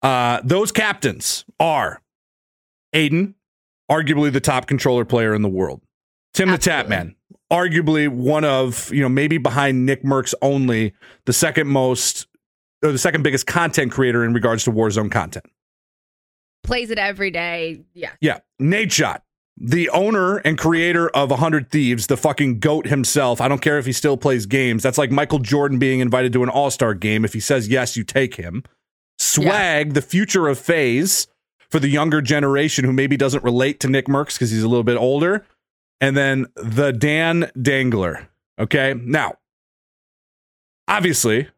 [0.02, 2.02] Uh, those captains are
[2.96, 3.36] Aydan,
[3.90, 5.82] arguably the top controller player in the world.
[6.34, 6.86] Tim Absolutely.
[6.86, 7.16] the Tatman,
[7.52, 10.94] arguably one of, you know, maybe behind Nickmercs only,
[11.26, 12.28] the second most
[12.84, 15.46] or the second biggest content creator in regards to Warzone content.
[16.64, 17.82] Plays it every day.
[17.94, 18.12] Yeah.
[18.22, 18.40] Yeah.
[18.62, 19.22] Nadeshot,
[19.58, 23.42] the owner and creator of 100 Thieves, the fucking goat himself.
[23.42, 24.84] I don't care if he still plays games.
[24.84, 27.26] That's like Michael Jordan being invited to an all star game.
[27.26, 28.64] If he says yes, you take him.
[29.20, 31.28] Swagg, the future of FaZe
[31.72, 34.98] for the younger generation who maybe doesn't relate to Nickmercs because he's a little bit
[34.98, 35.46] older.
[36.02, 38.28] And then the Dan Dangler.
[38.60, 38.94] Okay.
[38.94, 39.36] Now,
[40.88, 41.50] obviously,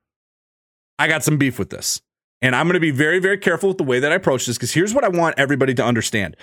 [1.00, 2.02] I got some beef with this.
[2.41, 4.58] And I'm going to be very, very careful with the way that I approach this
[4.58, 6.36] because here's what I want everybody to understand.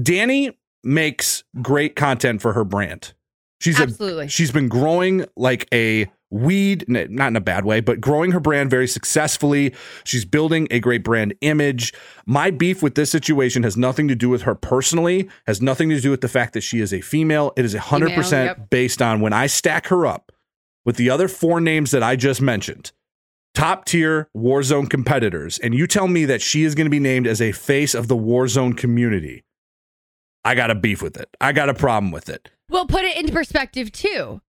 [0.00, 3.14] Danny makes great content for her brand.
[3.60, 4.26] She's Absolutely.
[4.26, 8.40] A, she's been growing like a weed, not in a bad way, but growing her
[8.40, 9.74] brand very successfully.
[10.04, 11.94] She's building a great brand image.
[12.26, 16.00] My beef with this situation has nothing to do with her personally, has nothing to
[16.00, 17.52] do with the fact that she is a female.
[17.56, 18.70] It is 100% Female, yep.
[18.70, 20.32] based on when I stack her up
[20.84, 22.92] with the other four names that I just mentioned
[23.58, 27.26] top tier Warzone competitors, and you tell me that she is going to be named
[27.26, 29.42] as a face of the Warzone community,
[30.44, 31.28] I got a beef with it.
[31.40, 32.50] I got a problem with it.
[32.70, 34.40] Well, put it into perspective too.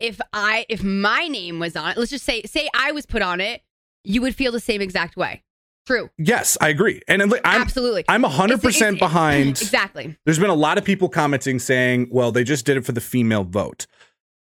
[0.00, 3.22] If I if my name was on it, let's just say say I was put
[3.22, 3.62] on it,
[4.04, 5.42] you would feel the same exact way.
[5.86, 6.10] True.
[6.18, 7.00] Yes, I agree.
[7.08, 8.04] And I'm, Absolutely.
[8.08, 9.48] I'm 100% It's- it's- behind.
[9.62, 10.16] Exactly.
[10.24, 13.00] There's been a lot of people commenting saying, well, they just did it for the
[13.00, 13.86] female vote.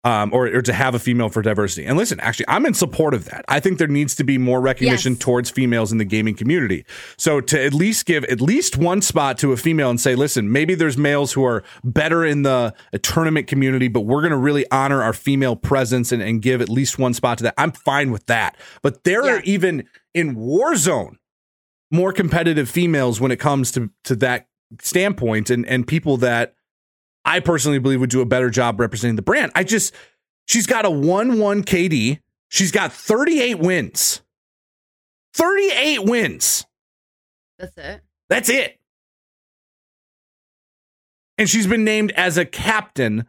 [0.05, 1.85] Um, or, or to have a female for diversity.
[1.85, 3.45] And listen, actually, I'm in support of that.
[3.49, 5.19] I think there needs to be more recognition Yes.
[5.21, 6.85] towards females in the gaming community.
[7.17, 10.53] So to at least give at least one spot to a female and say, listen,
[10.53, 14.65] maybe there's males who are better in the tournament community, but we're going to really
[14.71, 17.55] honor our female presence and, and give at least one spot to that.
[17.59, 18.57] I'm fine with that.
[18.83, 21.17] But there are even in Warzone
[21.91, 24.47] more competitive females when it comes to to that
[24.81, 26.55] standpoint and and people that
[27.29, 29.53] I personally believe would do a better job representing the brand.
[29.55, 29.95] I just
[30.47, 32.21] she's got a 1-1 KD.
[32.49, 34.23] She's got 38 wins.
[35.35, 36.67] 38 wins.
[37.59, 38.01] That's it.
[38.31, 38.79] That's it.
[41.37, 43.27] And she's been named as a captain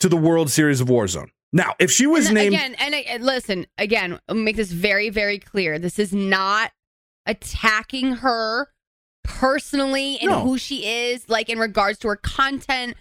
[0.00, 1.28] to the World Series of Warzone.
[1.52, 5.38] Now, if she was And named again, and, and listen, again, make this very, very
[5.38, 5.78] clear.
[5.78, 6.72] This is not
[7.26, 8.68] attacking her
[9.22, 10.40] personally and No.
[10.40, 12.96] who she is, like in regards to her content.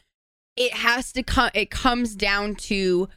[0.55, 1.49] It has to come.
[1.53, 3.09] It comes down to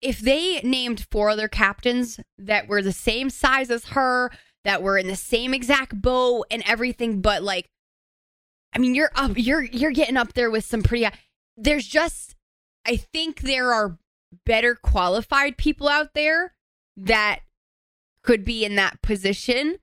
[0.00, 4.30] if they named four other captains that were the same size as her,
[4.64, 7.68] that were in the same exact boat and everything, but like,
[8.74, 11.06] I mean, you're up, you're you're getting up there with some pretty.
[11.06, 11.10] Uh,
[11.56, 12.34] there's just,
[12.86, 13.98] I think there are
[14.44, 16.54] better qualified people out there
[16.96, 17.40] that
[18.22, 19.76] could be in that position.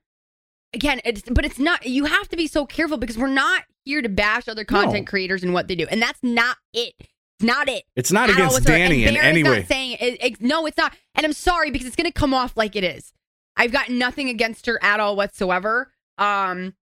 [0.74, 1.86] Again, it's but it's not.
[1.86, 5.10] You have to be so careful because we're not here to bash other content No.
[5.10, 6.94] creators and what they do, and that's not it.
[6.98, 7.84] It's not it.
[7.96, 8.64] it's not against.
[8.64, 9.64] Danny in any not way.
[9.64, 10.94] Saying it, it- no, it's not.
[11.14, 13.12] And I'm sorry because it's going to come off like it is.
[13.56, 15.92] I've got nothing against her at all whatsoever.
[16.18, 16.74] Um,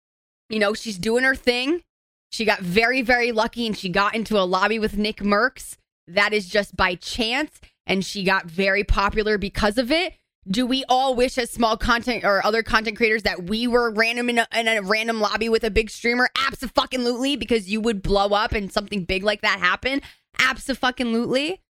[0.51, 1.83] you know, she's doing her thing.
[2.31, 5.77] She got very, very lucky, and she got into a lobby with Nickmercs.
[6.09, 10.15] That is just by chance, and she got very popular because of it.
[10.51, 14.31] Do we all wish as small content or other content creators that we were random
[14.31, 16.31] in a, in a random lobby with a big streamer?
[16.47, 20.01] Absolutely, because you would blow up and something big like that happen.
[20.39, 21.61] Absolutely.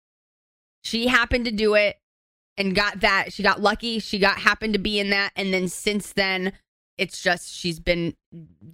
[0.82, 1.98] She happened to do it
[2.56, 3.32] and got that.
[3.32, 3.98] She got lucky.
[3.98, 6.52] She got happened to be in that, and then since then,
[6.96, 8.14] it's just she's been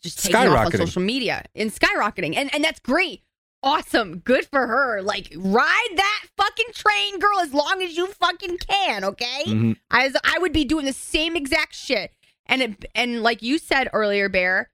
[0.01, 3.23] just taking off on social media and skyrocketing, and and that's great.
[3.65, 5.01] Awesome, good for her.
[5.03, 9.05] Like ride that fucking train, girl, as long as you fucking can.
[9.05, 9.77] Okay, Mhm.
[9.91, 12.13] I was, I would be doing the same exact shit.
[12.47, 14.69] And it, and like you said earlier, Bear,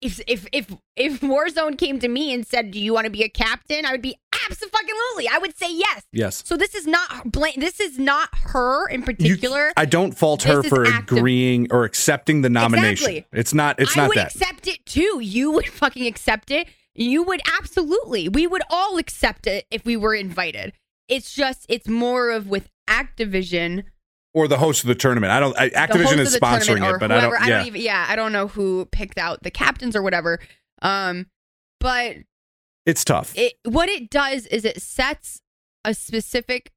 [0.00, 3.24] if if if if Warzone came to me and said, "Do you want to be
[3.24, 4.14] a captain?" I would be
[4.48, 5.26] absolutely.
[5.28, 6.02] I would say yes.
[6.12, 6.44] Yes.
[6.46, 7.54] So this is not blame.
[7.56, 9.72] This is not her in You- particular.
[9.76, 13.08] I don't fault her This is for active- agreeing or accepting the nomination.
[13.10, 13.26] Exactly.
[13.32, 13.80] It's not.
[13.80, 14.34] It's I not would that.
[14.36, 15.18] accept it too.
[15.20, 16.68] You would fucking accept it.
[16.96, 18.28] You would absolutely.
[18.28, 20.72] We would all accept it if we were invited.
[21.08, 23.84] It's just it's more of with Activision.
[24.34, 25.32] or the host of the tournament.
[25.32, 25.58] I don't.
[25.58, 27.48] I, Activision is sponsoring it, but whoever, I don't.
[27.48, 27.64] Yeah.
[27.64, 27.80] even.
[27.80, 30.40] Yeah, I don't know who picked out the captains or whatever.
[30.82, 31.26] Um,
[31.80, 32.16] but
[32.84, 33.36] it's tough.
[33.36, 35.40] it what it does is it sets
[35.84, 36.72] a specific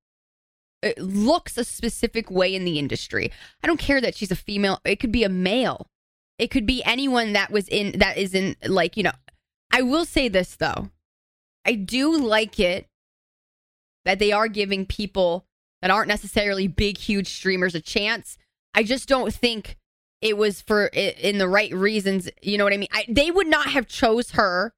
[0.81, 3.31] it looks a specific way in the industry.
[3.63, 4.79] I don't care that she's a female.
[4.85, 5.87] It could be a male.
[6.37, 9.11] It could be anyone that was in that is in like, you know.
[9.71, 10.89] I will say this though.
[11.65, 12.87] I do like it
[14.05, 15.45] that they are giving people
[15.81, 18.37] that aren't necessarily big huge streamers a chance.
[18.73, 19.77] I just don't think
[20.21, 22.29] it was for in the right reasons.
[22.41, 22.89] You know what I mean?
[22.91, 24.73] I, they would not have chose her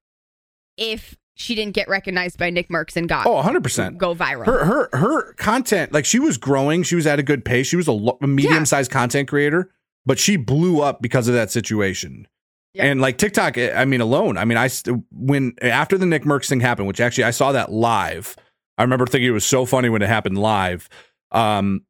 [0.76, 3.98] if she didn't get recognized by Nickmercs and got Oh, 100 percent.
[3.98, 4.44] go viral.
[4.46, 6.82] Her her her content, like she was growing.
[6.82, 7.66] She was at a good pace.
[7.66, 9.70] She was a, lo- a medium sized content creator,
[10.04, 12.28] but she blew up because of that situation.
[12.74, 14.38] And like TikTok, eh, I mean, alone.
[14.38, 14.70] I mean, I
[15.10, 18.36] when after the Nickmercs thing happened, which actually I saw that live.
[18.78, 20.88] I remember thinking it was so funny when it happened live.
[21.30, 21.84] Um,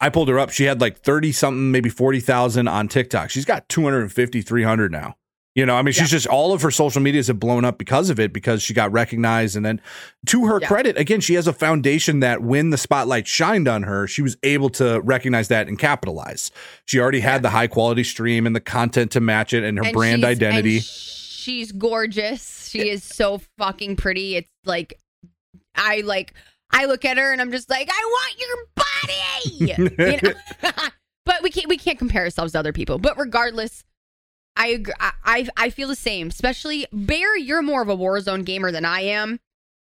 [0.00, 0.50] I pulled her up.
[0.50, 3.30] She had like 30 something, maybe 40,000 on TikTok.
[3.30, 5.16] She's got 250, 300 now.
[5.54, 8.08] You know, I mean, she's just all of her social medias have blown up because
[8.08, 9.54] of it because she got recognized.
[9.54, 9.82] And then
[10.26, 10.66] to her Yeah.
[10.66, 14.38] credit, again, she has a foundation that when the spotlight shined on her, she was
[14.42, 16.50] able to recognize that and capitalize.
[16.86, 19.84] She already had the high quality stream and the content to match it and her
[19.84, 20.80] And brand identity.
[20.80, 22.68] she's gorgeous.
[22.70, 22.94] She eh.
[22.94, 24.36] is so fucking pretty.
[24.36, 24.94] It's like
[25.74, 26.32] I like
[26.70, 29.90] I look at her and I'm just like, I want your body.
[30.22, 30.34] you
[31.26, 32.98] but we can't we can't compare ourselves to other people.
[32.98, 33.84] But regardless,
[34.56, 34.82] I
[35.24, 36.28] I I feel the same.
[36.28, 39.40] Especially Bear, you're more of a Warzone gamer than I am.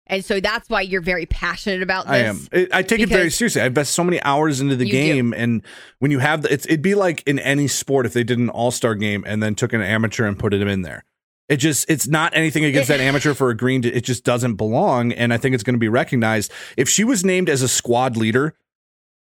[0.09, 2.13] And so that's why you're very passionate about this.
[2.53, 2.69] I am.
[2.73, 3.63] I take it very seriously.
[3.63, 4.99] I invest so many hours into the You do.
[4.99, 5.63] game, and
[6.01, 8.51] when you have the, it's, it'd be like in any sport if they did an
[8.51, 11.05] all star game and then took an amateur and put him in there.
[11.49, 13.93] It just, it's not anything against that amateur for agreeing to.
[13.93, 17.25] It just doesn't belong, and I think it's going to be recognized if she was
[17.25, 18.55] named as a squad leader.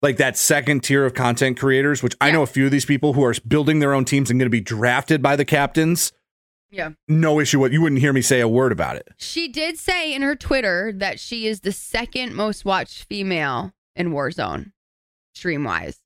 [0.02, 3.12] Like that second tier of content creators, which I know a few of these people
[3.12, 6.12] who are building their own teams and going to be drafted by the captains.
[6.72, 6.90] Yeah.
[7.06, 7.60] No issue.
[7.60, 9.06] What you wouldn't hear me say a word about it.
[9.18, 14.10] She did say in her Twitter that she is the second most watched female in
[14.10, 14.72] Warzone,
[15.34, 15.98] stream wise.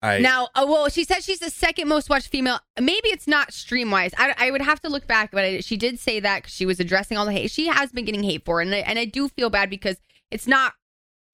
[0.00, 2.60] I, Now, uh, well, she said she's the second most watched female.
[2.80, 4.12] Maybe it's not stream wise.
[4.16, 6.78] I, I would have to look back, but I, she did say that she was
[6.80, 7.50] addressing all the hate.
[7.50, 9.96] She has been getting hate for, it, and I, and I do feel bad because
[10.30, 10.72] it's not.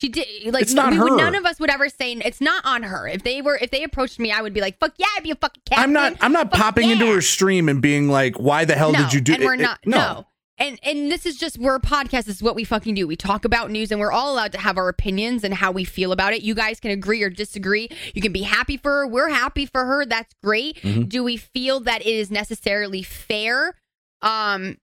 [0.00, 2.64] She did like It's not we would- none of us would ever say it's not
[2.66, 3.06] on her.
[3.08, 5.30] If they were, if they approached me, I would be like, "Fuck yeah, I'd be
[5.30, 6.14] a fucking captain." I'm not.
[6.20, 9.12] I'm not Fuck popping into her stream and being like, "Why the hell no, did
[9.14, 9.78] you do?" And we're it- it- not.
[9.86, 10.26] no.
[10.58, 12.24] And and this is just we're a podcast.
[12.26, 13.06] This is what we fucking do.
[13.08, 15.84] We talk about news, and we're all allowed to have our opinions and how we
[15.84, 16.42] feel about it.
[16.42, 17.88] You guys can agree or disagree.
[18.14, 19.06] You can be happy for her.
[19.06, 20.04] We're happy for her.
[20.06, 20.80] That's great.
[20.82, 21.08] Mhm.
[21.08, 23.74] Do we feel that it is necessarily fair?
[24.22, 24.76] Um,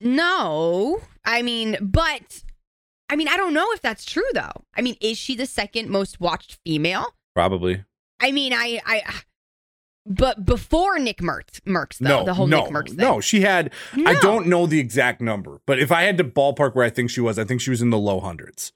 [0.00, 1.00] no.
[1.24, 2.42] I mean, but
[3.08, 4.64] I mean, I don't know if that's true though.
[4.74, 7.14] I mean, is she the second most watched female?
[7.34, 7.84] Probably.
[8.20, 9.02] I mean, I I.
[10.08, 12.96] But before Nick Mertz, Merckx though, no, the whole no, Nickmercs thing.
[12.98, 13.20] no.
[13.20, 13.72] She had.
[13.94, 17.10] I don't know the exact number, but if I had to ballpark where I think
[17.10, 18.72] she was, I think she was in the low hundreds.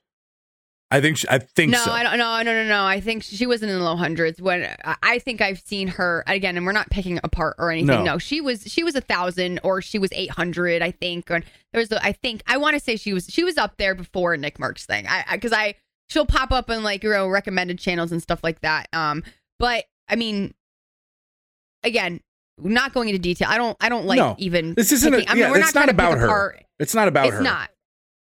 [0.92, 1.18] I think.
[1.18, 1.92] She, I think No, so.
[1.92, 2.18] I don't.
[2.18, 2.84] No, no, no, no.
[2.84, 4.42] I think she wasn't in the low hundreds.
[4.42, 7.86] When I- I think I've seen her again, and we're not picking apart or anything.
[7.86, 8.02] No.
[8.04, 10.82] No, she was she was a thousand or she was eight hundred.
[10.82, 11.30] I think.
[11.30, 11.40] Or
[11.72, 11.92] there was.
[11.92, 14.84] A, I think I want to say she was she was up there before Nickmercs
[14.84, 15.06] thing.
[15.06, 15.74] I because I,
[16.08, 18.88] she'll pop up in like you know recommended channels and stuff like that.
[18.92, 19.22] Um,
[19.60, 20.54] but I mean,
[21.84, 22.20] again,
[22.58, 23.48] not going into detail.
[23.48, 23.76] I don't.
[23.80, 24.34] I don't like No.
[24.38, 24.74] even.
[24.74, 26.18] This isn't a- picking- I mean, yeah, we're it's not, not trying to pick about
[26.18, 26.26] her.
[26.26, 27.42] apart It's not about it's her.
[27.42, 27.70] not.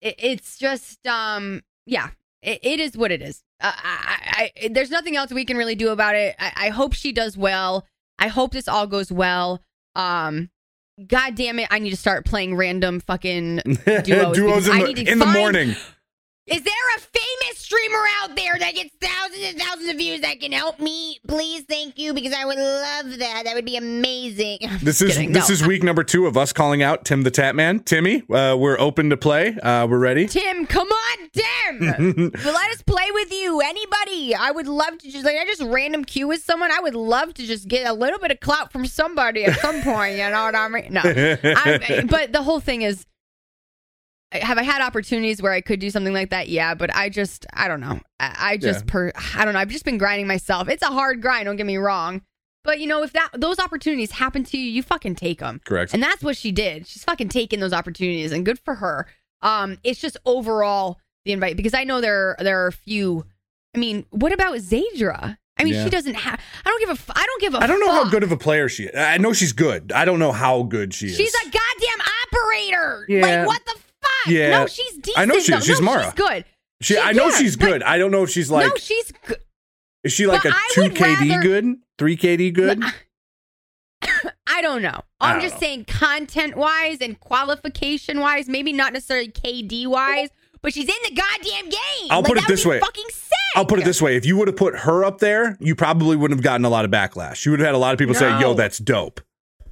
[0.01, 2.09] It, it's just um yeah.
[2.47, 3.43] It, it is what it is.
[3.59, 6.35] Uh, I, I, I, there's nothing else we can really do about it.
[6.39, 7.85] I, I hope she does well.
[8.17, 9.61] I hope this all goes well.
[9.95, 10.49] Um,
[11.05, 11.67] God damn it!
[11.69, 13.57] I need to start playing random fucking
[14.03, 14.35] duos.
[14.35, 15.75] Duos in, the, in the morning.
[16.47, 20.39] Is there a famous streamer out there that gets thousands and thousands of views that
[20.39, 21.19] can help me?
[21.27, 23.41] Please, thank you, because I would love that.
[23.43, 24.59] That would be amazing.
[24.81, 25.33] This is Kidding.
[25.33, 25.53] this No.
[25.53, 27.83] is week number two of us calling out Tim the Tatman.
[27.83, 29.57] Timmy, uh, we're open to play.
[29.61, 30.25] Uh, we're ready.
[30.25, 31.29] Tim, come on,
[31.67, 32.29] Tim.
[32.31, 33.61] But let us play with you.
[33.61, 34.35] Anybody.
[34.35, 36.71] I would love to just like I just random queue with someone.
[36.71, 39.81] I would love to just get a little bit of clout from somebody at some
[39.81, 40.13] point.
[40.17, 40.87] You know what I mean?
[40.93, 41.01] No.
[41.05, 43.05] I, but the whole thing is
[44.33, 46.49] have I had opportunities where I could do something like that?
[46.49, 47.99] Yeah, but I just I don't know.
[48.19, 48.91] I, I just Yeah.
[48.91, 49.59] per I don't know.
[49.59, 50.67] I've just been grinding myself.
[50.69, 51.45] It's a hard grind.
[51.45, 52.21] Don't get me wrong.
[52.63, 55.61] But you know, if that those opportunities happen to you, you fucking take them.
[55.65, 55.93] Correct.
[55.93, 56.85] And that's what she did.
[56.87, 59.07] She's fucking taking those opportunities, and good for her.
[59.41, 63.25] Um, it's just overall the invite because I know there there are a few.
[63.75, 65.37] I mean, what about Zadra?
[65.59, 65.83] I mean, Yeah.
[65.83, 66.39] she doesn't have.
[66.65, 66.93] I don't give a.
[66.93, 67.57] f- I don't give a.
[67.63, 68.95] I don't know how good of a player she is.
[68.95, 69.91] I know she's good.
[69.91, 71.15] I don't know how good she is.
[71.17, 73.05] She's a goddamn operator.
[73.09, 73.21] Yeah.
[73.39, 73.71] Like what the
[74.01, 74.27] fuck?
[74.33, 74.49] Yeah.
[74.59, 75.17] No, she's decent.
[75.19, 75.57] I know she though.
[75.59, 75.65] is.
[75.65, 76.03] She's no, Mara.
[76.05, 76.45] She's good.
[76.81, 77.83] She, she- I know yeah, she's good.
[77.83, 78.67] I don't know if she's like.
[78.67, 79.37] no, she's good.
[80.03, 82.83] is she like but a I two KD rather- good, three KD good?
[84.47, 85.01] I don't know.
[85.19, 85.59] I I'm don't just know.
[85.59, 90.29] saying content wise and qualification wise, maybe not necessarily KD wise,
[90.61, 92.07] but she's in the goddamn game.
[92.09, 92.79] I'll Like, put it this way.
[92.79, 93.33] Fucking sick.
[93.55, 96.15] I'll put it this way: if you would have put her up there, you probably
[96.15, 97.45] wouldn't have gotten a lot of backlash.
[97.45, 99.21] You would have had a lot of people say, "Yo, that's dope."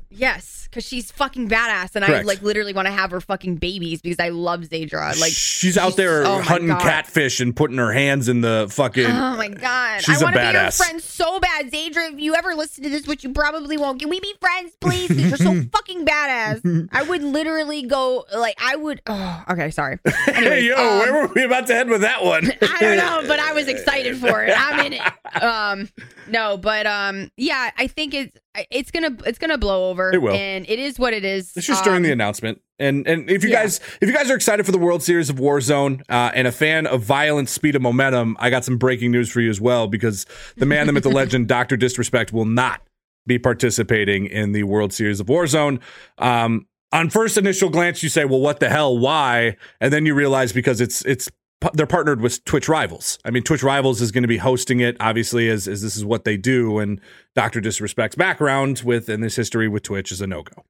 [0.10, 4.02] Yes, because she's fucking badass, and I like literally want to have her fucking babies
[4.02, 5.20] because I love Zadra.
[5.20, 9.06] Like she's out there oh hunting catfish and putting her hands in the fucking.
[9.06, 10.02] Oh my god!
[10.02, 12.12] She's I want to be your friend so bad, Zadra.
[12.12, 15.10] If you ever listen to this, which you probably won't, can we be friends, please?
[15.12, 16.90] you're so fucking badass.
[16.92, 19.02] I would literally go like I would.
[19.08, 20.00] Oh, okay, sorry.
[20.06, 22.52] hey, Anyways, yo, um, where were we about to head with that one?
[22.62, 24.54] I don't know, but I was excited for it.
[24.56, 25.42] I'm in it.
[25.42, 25.90] Um,
[26.28, 28.38] no, but um, yeah, I think it's
[28.72, 30.12] it's gonna it's gonna blow over.
[30.14, 30.34] It will.
[30.34, 31.54] and it is what it is.
[31.56, 33.64] It's just during the Um, announcement, and and if you yeah.
[33.64, 36.52] guys if you guys are excited for the World Series of Warzone uh, and a
[36.52, 39.88] fan of violence, speed, and momentum, I got some breaking news for you as well
[39.88, 40.26] because
[40.58, 42.82] the man, the myth, the legend, Doctor Disrespect will not
[43.28, 45.80] be participating in the World Series of Warzone.
[46.20, 48.98] Um, on first initial glance, you say, "Well, what the hell?
[48.98, 51.30] Why?" And then you realize because it's it's
[51.74, 53.20] they're partnered with Twitch Rivals.
[53.26, 56.06] I mean, Twitch Rivals is going to be hosting it, obviously, as, as this is
[56.06, 56.80] what they do.
[56.80, 57.02] And
[57.36, 60.64] Doctor Disrespect's background with and this history with Twitch is a no go.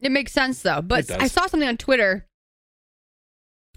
[0.00, 0.82] It makes sense though.
[0.82, 1.10] But.
[1.10, 2.26] I saw something on Twitter.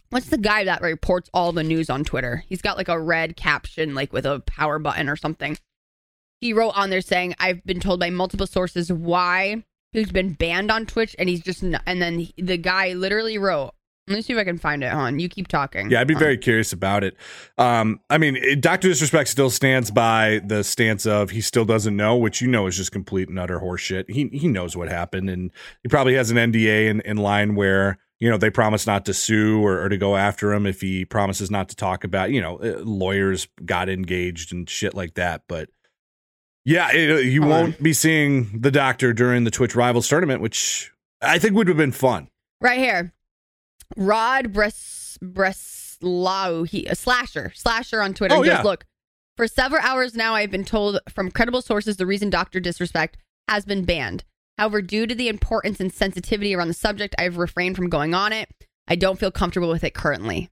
[0.09, 2.43] What's the guy that reports all the news on Twitter?
[2.47, 5.57] He's got like a red caption, like with a power button or something.
[6.41, 10.71] He wrote on there saying, "I've been told by multiple sources why he's been banned
[10.71, 13.73] on Twitch, and he's just." And then he- the guy literally wrote.
[14.10, 14.91] Let me see if I can find it.
[14.91, 15.91] On you keep talking.
[15.91, 16.20] Yeah, I'd be Hon.
[16.20, 17.16] very curious about it.
[17.60, 18.88] Um, I mean, Dr.
[18.88, 22.76] Disrespect still stands by the stance of he still doesn't know, which you know is
[22.76, 24.10] just complete and utter horseshit.
[24.10, 25.51] He he knows what happened, and
[25.84, 29.14] he probably has an NDA in, in line where you know they promise not to
[29.14, 32.32] sue or, or to go after him if he promises not to talk about.
[32.32, 35.43] You know, uh, lawyers got engaged and shit like that.
[35.47, 35.70] But
[36.66, 40.91] yeah, it, you Hold won't be seeing the doctor during the Twitch Rivals tournament, which
[41.22, 42.30] I think would have been fun.
[42.60, 43.14] Right here.
[43.97, 48.35] Rod Bres Breslau, he a slasher, slasher on Twitter.
[48.35, 48.63] Oh, he goes, yeah.
[48.63, 48.85] look,
[49.35, 53.17] for several hours now, I've been told from credible sources the reason Doctor Disrespect
[53.47, 54.23] has been banned.
[54.57, 58.33] However, due to the importance and sensitivity around the subject, I've refrained from going on
[58.33, 58.49] it.
[58.87, 60.49] I don't feel comfortable with it currently.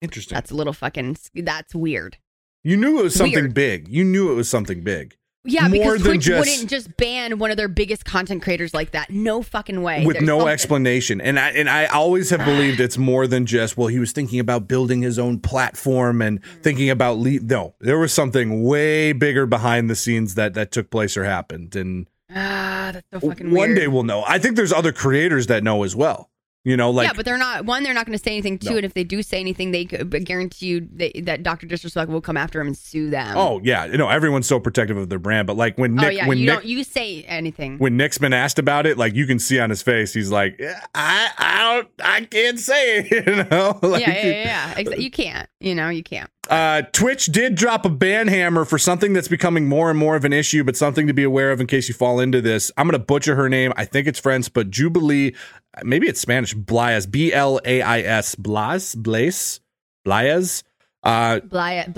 [0.00, 0.34] Interesting.
[0.34, 1.16] That's a little fucking.
[1.34, 2.18] That's weird.
[2.62, 3.54] you knew it was something Weird.
[3.54, 3.88] big.
[3.88, 5.16] You knew it was something big.
[5.46, 9.10] Yeah, because Twitch just- wouldn't just ban one of their biggest content creators like that.
[9.10, 10.04] No fucking way.
[10.06, 10.52] with There's no something.
[10.52, 11.20] explanation.
[11.20, 14.40] And I and I always have believed it's more than just well, he was thinking
[14.40, 19.44] about building his own platform and thinking about le- no, there was something way bigger
[19.46, 21.76] behind the scenes that that took place or happened.
[21.76, 23.76] And Ah, that's so fucking one weird.
[23.78, 24.24] day we'll know.
[24.26, 26.30] I think there's other creators that know as well.
[26.64, 27.66] You know, like yeah, but they're not.
[27.66, 28.58] One, they're not going to say anything.
[28.60, 28.76] to, No.
[28.76, 32.22] and if they do say anything, they but guarantee you they, that Doctor Disrespect will
[32.22, 33.36] come after him and sue them.
[33.36, 35.46] oh yeah, you know, everyone's so protective of their brand.
[35.46, 36.26] But like when Oh, Nick yeah.
[36.26, 36.64] when you Nick don't.
[36.64, 37.76] You say anything.
[37.78, 40.58] when Nick's been asked about it, like you can see on his face, he's like,
[40.94, 43.26] I I don't I can't say it.
[43.34, 44.78] You know, like, yeah, yeah, yeah.
[44.78, 44.94] yeah.
[44.96, 45.48] You can't.
[45.60, 46.30] You know, you can't.
[46.50, 50.24] Uh, Twitch did drop a ban hammer for something that's becoming more and more of
[50.24, 52.70] an issue, but something to be aware of in case you fall into this.
[52.76, 53.72] I'm going to butcher her name.
[53.76, 55.34] I think it's French, but Jubilee,
[55.82, 59.60] maybe it's Spanish, Blais, B L A I S, Blas, Blaise,
[60.04, 60.62] Blaise,
[61.02, 61.88] uh, Blyce,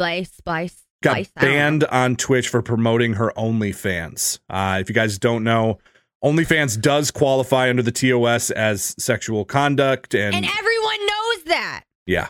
[0.45, 1.57] Blyce, got Blyce, I don't know.
[1.57, 4.39] banned on Twitch for promoting her OnlyFans.
[4.49, 5.79] Uh, if you guys don't know,
[6.25, 11.85] OnlyFans does qualify under the TOS as sexual conduct, and, and everyone knows that.
[12.07, 12.29] yeah,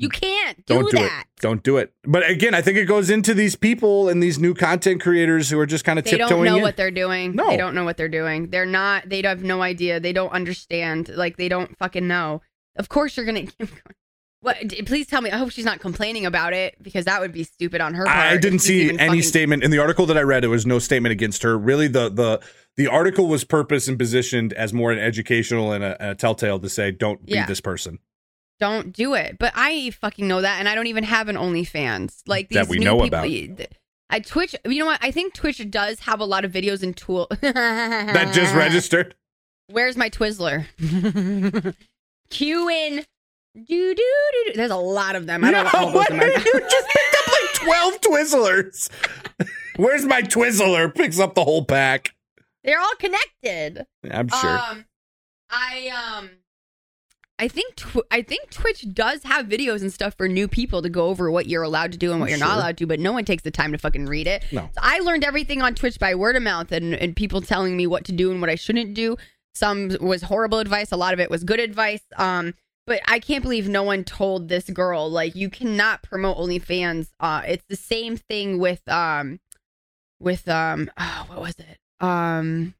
[0.00, 1.26] You can't do don't do that.
[1.26, 1.40] it.
[1.42, 1.92] Don't do it.
[2.04, 5.58] But again, I think it goes into these people and these new content creators who
[5.58, 6.62] are just kind of They tiptoeing They don't know in.
[6.62, 7.34] what they're doing.
[7.36, 7.48] No.
[7.48, 8.48] They don't know what they're doing.
[8.50, 9.08] They're not.
[9.08, 10.00] They have no idea.
[10.00, 11.08] They don't understand.
[11.14, 12.40] Like they don't fucking know.
[12.76, 13.46] Of course, you're gonna.
[14.42, 14.56] What?
[14.86, 15.30] Please tell me.
[15.30, 18.16] I hope she's not complaining about it because that would be stupid on her part.
[18.16, 20.44] I didn't see any fucking- statement in the article that I read.
[20.44, 21.58] It was no statement against her.
[21.58, 22.40] Really, the the
[22.78, 26.70] the article was purpose and positioned as more an educational and a, a telltale to
[26.70, 27.98] say, don't be this person.
[28.60, 29.38] Don't do it.
[29.38, 32.22] But I fucking know that, and I don't even have an OnlyFans.
[32.26, 33.66] Like these That we new know people, about.
[34.10, 34.54] I Twitch.
[34.64, 34.98] You know what?
[35.02, 39.14] I think Twitch does have a lot of videos and tool That just registered.
[39.68, 40.66] Where's my Twizzler?
[42.30, 43.04] Q in.
[43.54, 44.44] Do do do.
[44.46, 44.52] do.
[44.54, 45.42] There's a lot of them.
[45.44, 46.12] I don't know all No, those what?
[46.44, 48.88] you just picked up like 12 Twizzlers.
[49.76, 50.94] Where's my Twizzler?
[50.94, 52.14] Picks up the whole pack.
[52.62, 53.86] They're all connected.
[54.10, 54.58] I'm sure.
[54.58, 54.84] Um,
[55.50, 55.88] I
[56.18, 56.30] um,
[57.40, 60.90] I think tw- I think Twitch does have videos and stuff for new people to
[60.90, 63.12] go over what you're allowed to do and what you're not allowed to, but no
[63.12, 64.44] one takes the time to fucking read it.
[64.52, 64.68] No.
[64.74, 67.86] So I learned everything on Twitch by word of mouth and, and people telling me
[67.86, 69.16] what to do and what I shouldn't do.
[69.54, 72.02] Some was horrible advice, a lot of it was good advice.
[72.18, 72.52] Um,
[72.86, 77.08] but I can't believe no one told this girl like you cannot promote OnlyFans.
[77.20, 79.40] Uh, it's the same thing with um,
[80.18, 81.78] with um, oh, what was it?
[82.04, 82.74] Um,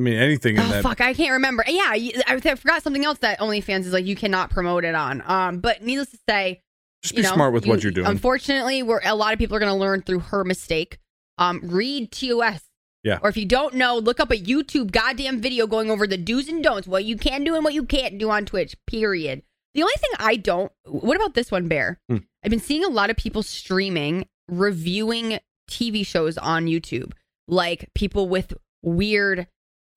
[0.00, 0.82] I mean, anything in Oh that.
[0.82, 1.62] fuck, I can't remember.
[1.66, 5.22] Yeah, I, I forgot something else that OnlyFans is like you cannot promote it on.
[5.26, 6.62] Um, but needless to say,
[7.02, 8.06] Just be know, smart with what you- you're doing.
[8.06, 10.98] Unfortunately, we're a lot of people are going to learn through her mistake.
[11.36, 12.60] Um, read TOS.
[13.02, 13.18] Yeah.
[13.22, 16.48] Or if you don't know, look up a YouTube goddamn video going over the do's
[16.48, 18.74] and don'ts, what you can do and what you can't do on Twitch.
[18.86, 19.42] Period.
[19.74, 20.70] The only thing I don't.
[20.84, 21.98] What about this one, Bear?
[22.08, 22.18] Hmm.
[22.44, 25.38] I've been seeing a lot of people streaming, reviewing
[25.70, 27.12] TV shows on YouTube,
[27.48, 29.46] like people with weird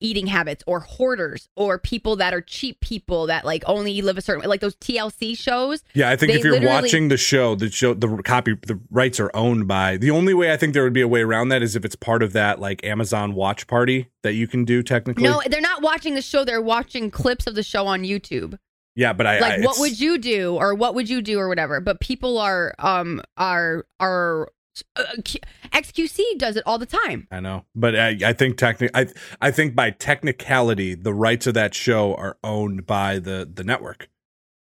[0.00, 4.20] eating habits or hoarders or people that are cheap people that like only live a
[4.20, 7.70] certain way like those TLC shows Yeah, I think if you're watching the show, the
[7.70, 9.96] show, the copy, the rights are owned by.
[9.96, 11.96] The only way I think there would be a way around that is if it's
[11.96, 15.24] part of that like Amazon Watch Party that you can do technically.
[15.24, 16.44] No, they're not watching the show.
[16.44, 18.58] They're watching clips of the show on YouTube.
[18.96, 21.48] yeah, but I Like, I, what would you do, or what would you do, or
[21.48, 21.80] whatever.
[21.80, 24.48] But people are, um, are are
[24.96, 25.40] uh, Q-
[25.72, 27.26] XQC does it all the time.
[27.30, 29.06] I know, but I, I think technic, I
[29.40, 34.08] I think by technicality, the rights of that show are owned by the the network.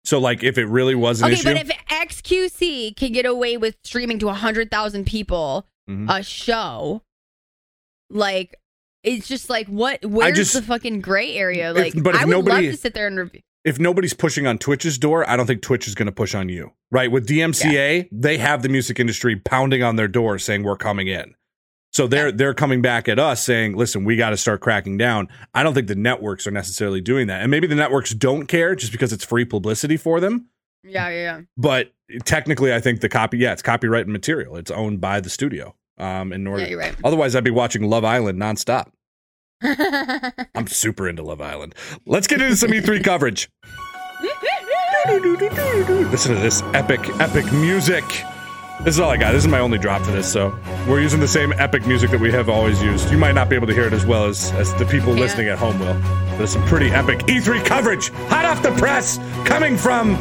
[0.03, 3.57] So like, if it really was an Okay, issue, but if XQC can get away
[3.57, 6.07] with streaming to hundred thousand people Mhm.
[6.09, 7.03] a show,
[8.09, 8.55] like.
[9.03, 10.05] It's just like what?
[10.05, 11.72] Where's just- the fucking gray area?
[11.72, 13.41] If- Like, but if I would nobody- love to sit there and review.
[13.64, 16.49] If nobody's pushing on Twitch's door, I don't think Twitch is going to push on
[16.49, 16.72] you.
[16.91, 17.12] Right?
[17.12, 21.36] With DMCA, they have the music industry pounding on their door saying we're coming in.
[21.93, 25.28] So they're they're coming back at us saying, "Listen, we got to start cracking down."
[25.53, 27.41] I don't think the networks are necessarily doing that.
[27.41, 30.47] And maybe the networks don't care just because it's free publicity for them,
[30.86, 31.41] Yeah, yeah, yeah.
[31.57, 31.91] but
[32.24, 34.55] technically I think the copy yeah, it's copyright material.
[34.55, 35.76] It's owned by the studio.
[35.97, 36.49] Um in yeah.
[36.49, 36.95] order Yeah, you're right.
[37.03, 38.88] Otherwise I'd be watching Love Island nonstop.
[39.64, 41.76] I'm super into Love Island.
[42.05, 43.49] Let's get into some E3 coverage.
[45.07, 48.03] Listen to this epic, epic music.
[48.84, 49.32] This is all I got.
[49.32, 50.57] This is my only drop for this, so
[50.88, 53.12] we're using the same epic music that we have always used.
[53.12, 55.22] You might not be able to hear it as well as, as the people Yeah.
[55.22, 55.93] listening at home will.
[56.38, 60.16] There's some pretty epic E3 coverage, hot off the press, coming from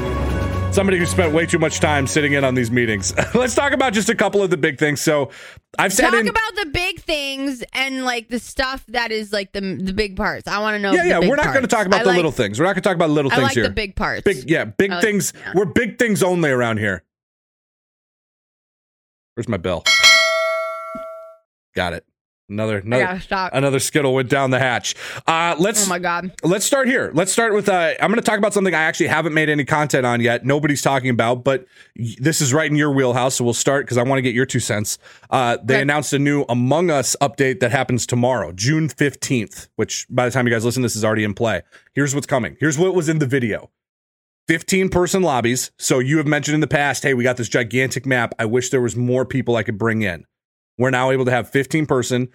[0.73, 3.13] somebody who spent way too much time sitting in on these meetings.
[3.35, 5.01] Let's talk about just a couple of the big things.
[5.01, 5.31] So
[5.79, 6.29] I've sat Talk in.
[6.29, 10.47] about the big things and like the stuff that is like the the big parts.
[10.49, 10.93] I want to know.
[10.93, 11.19] yeah, the yeah.
[11.29, 12.59] We're not going to talk about I the like- little things.
[12.59, 13.65] We're not going to talk about little I things like here.
[13.65, 14.23] the big parts.
[14.23, 15.33] Big, yeah, big like- things.
[15.37, 15.53] yeah.
[15.55, 17.03] We're big things only around here.
[19.35, 19.85] Where's my bell?
[21.75, 22.05] Got it.
[22.51, 23.21] Another, another,
[23.53, 24.97] another skittle went down the hatch.
[25.27, 26.33] Uh, let's Oh my god.
[26.43, 27.13] let's start here.
[27.15, 27.69] Let's start with.
[27.69, 30.45] Uh, I'm going to talk about something I actually haven't made any content on yet.
[30.45, 33.37] Nobody's talking about, but this is right in your wheelhouse.
[33.37, 34.99] So we'll start because I want to get your two cents.
[35.31, 35.83] Uh, they Okay.
[35.83, 39.69] announced a new Among Us update that happens tomorrow, June 15th.
[39.77, 41.63] Which by the time you guys listen, this is already in play.
[41.95, 42.57] Here's what's coming.
[42.59, 43.71] Here's what was in the video.
[44.49, 45.71] 15 person lobbies.
[45.79, 48.35] So you have mentioned in the past, hey, we got this gigantic map.
[48.41, 50.25] I wish there was more people I could bring in.
[50.77, 52.29] We're now able to have 15 person.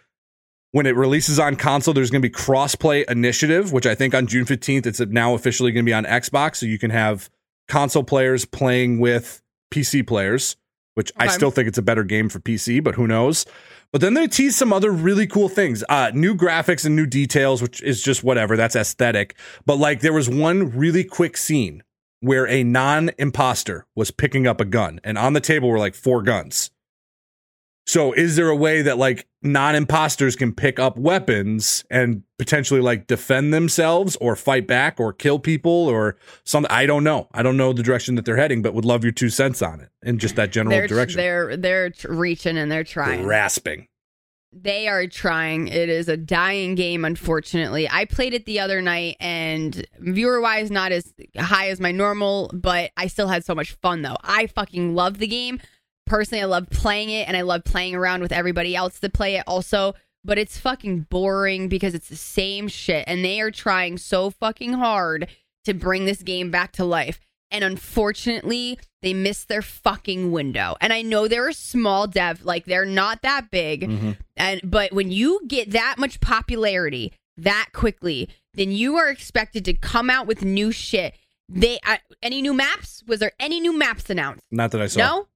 [0.75, 4.27] When it releases on console, there's going to be crossplay initiative, which I think on
[4.27, 6.57] June 15th, it's now officially going to be on Xbox.
[6.57, 7.29] So you can have
[7.69, 10.57] console players playing with PC players,
[10.95, 13.45] which I still think it's a better game for PC, but who knows?
[13.93, 15.81] But then they tease some other really cool things.
[15.87, 18.57] Uh, new graphics and new details, which is just whatever.
[18.57, 19.37] That's aesthetic.
[19.65, 21.83] But like there was one really quick scene
[22.19, 25.95] where a non imposter was picking up a gun, and on the table were like
[25.95, 26.69] four guns.
[27.87, 32.81] So is there a way that like non imposters can pick up weapons and potentially
[32.81, 36.71] like defend themselves or fight back or kill people or something?
[36.71, 37.27] I don't know.
[37.31, 39.81] I don't know the direction that they're heading, but would love your two cents on
[39.81, 41.17] it and just that general They're direction.
[41.17, 43.23] they're they're reaching and they're trying.
[43.23, 43.87] Grasping.
[44.57, 45.67] They are trying.
[45.67, 47.89] It is a dying game, unfortunately.
[47.91, 52.49] I played it the other night, and viewer wise, not as high as my normal,
[52.53, 54.15] but I still had so much fun though.
[54.23, 55.59] I fucking love the game.
[56.05, 59.35] Personally, I love playing it, and I love playing around with everybody else to play
[59.35, 59.93] it also.
[60.23, 64.73] But it's fucking boring because it's the same shit, and they are trying so fucking
[64.73, 65.27] hard
[65.65, 67.19] to bring this game back to life.
[67.51, 70.75] And unfortunately, they missed their fucking window.
[70.81, 73.81] And I know they're a small dev, like they're not that big.
[73.81, 74.11] Mm-hmm.
[74.35, 79.73] And but when you get that much popularity that quickly, then you are expected to
[79.73, 81.13] come out with new shit.
[81.47, 83.03] They uh, any new maps?
[83.07, 84.41] Was there any new maps announced?
[84.51, 84.99] Not that I saw.
[84.99, 85.27] No.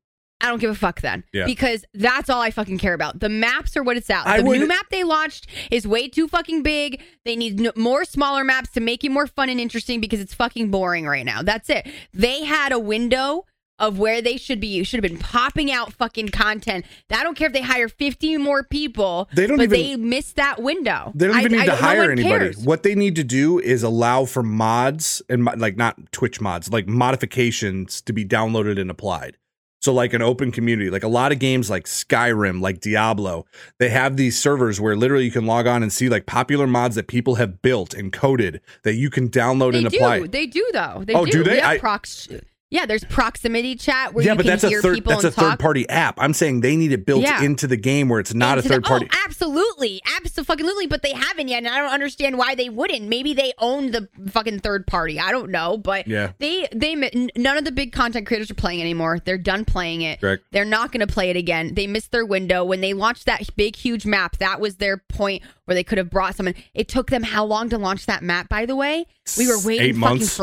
[0.42, 1.24] I don't give a fuck then.
[1.34, 1.46] Yeah.
[1.46, 3.20] Because that's all I fucking care about.
[3.20, 4.38] The maps are what it's at.
[4.38, 7.02] The would- new map they launched is way too fucking big.
[7.26, 10.34] They need n- more smaller maps to make it more fun and interesting because it's
[10.34, 11.42] fucking boring right now.
[11.42, 11.88] That's it.
[12.14, 13.46] They had a window
[13.80, 14.68] of where they should be.
[14.68, 16.86] You should have been popping out fucking content.
[17.10, 19.30] I don't care if they hire 50 more people.
[19.34, 21.14] They don't but even- they missed that window.
[21.16, 22.46] They don't I- even need I- to no hire one anybody.
[22.46, 22.58] cares.
[22.58, 26.70] What they need to do is allow for mods and mo- like not Twitch mods,
[26.72, 29.38] like modifications to be downloaded and applied.
[29.82, 33.46] So like an open community, like a lot of games like Skyrim, like Diablo,
[33.78, 36.96] they have these servers where literally you can log on and see like popular mods
[36.96, 39.96] that people have built and coded that you can download They and do.
[39.98, 40.28] apply.
[40.28, 41.04] They do though.
[41.06, 41.32] They Oh, do.
[41.32, 41.62] do they?
[41.62, 42.28] I- prox-
[42.72, 45.24] yeah, there's proximity chat where yeah, you but can that's a hear third people that's
[45.24, 45.52] a talk.
[45.52, 46.20] third party app.
[46.22, 47.42] I'm saying they need it built Yeah.
[47.44, 49.08] into the game where it's not a into the- third party.
[49.12, 50.86] Oh, absolutely, absolutely.
[50.88, 53.08] But they haven't yet, and I don't understand why they wouldn't.
[53.08, 55.20] Maybe they own the fucking third party.
[55.20, 56.32] I don't know, but Yeah.
[56.40, 56.96] they they
[57.36, 59.20] none of the big content creators are playing anymore.
[59.24, 60.22] They're done playing it.
[60.22, 60.44] Correct.
[60.52, 61.74] They're not going to play it again.
[61.74, 64.38] They missed their window when they launched that big huge map.
[64.38, 66.56] That was their point where they could have brought someone.
[66.74, 68.50] It took them how long to launch that map?
[68.50, 69.06] By the way,
[69.38, 70.40] we were waiting Eight fucking months.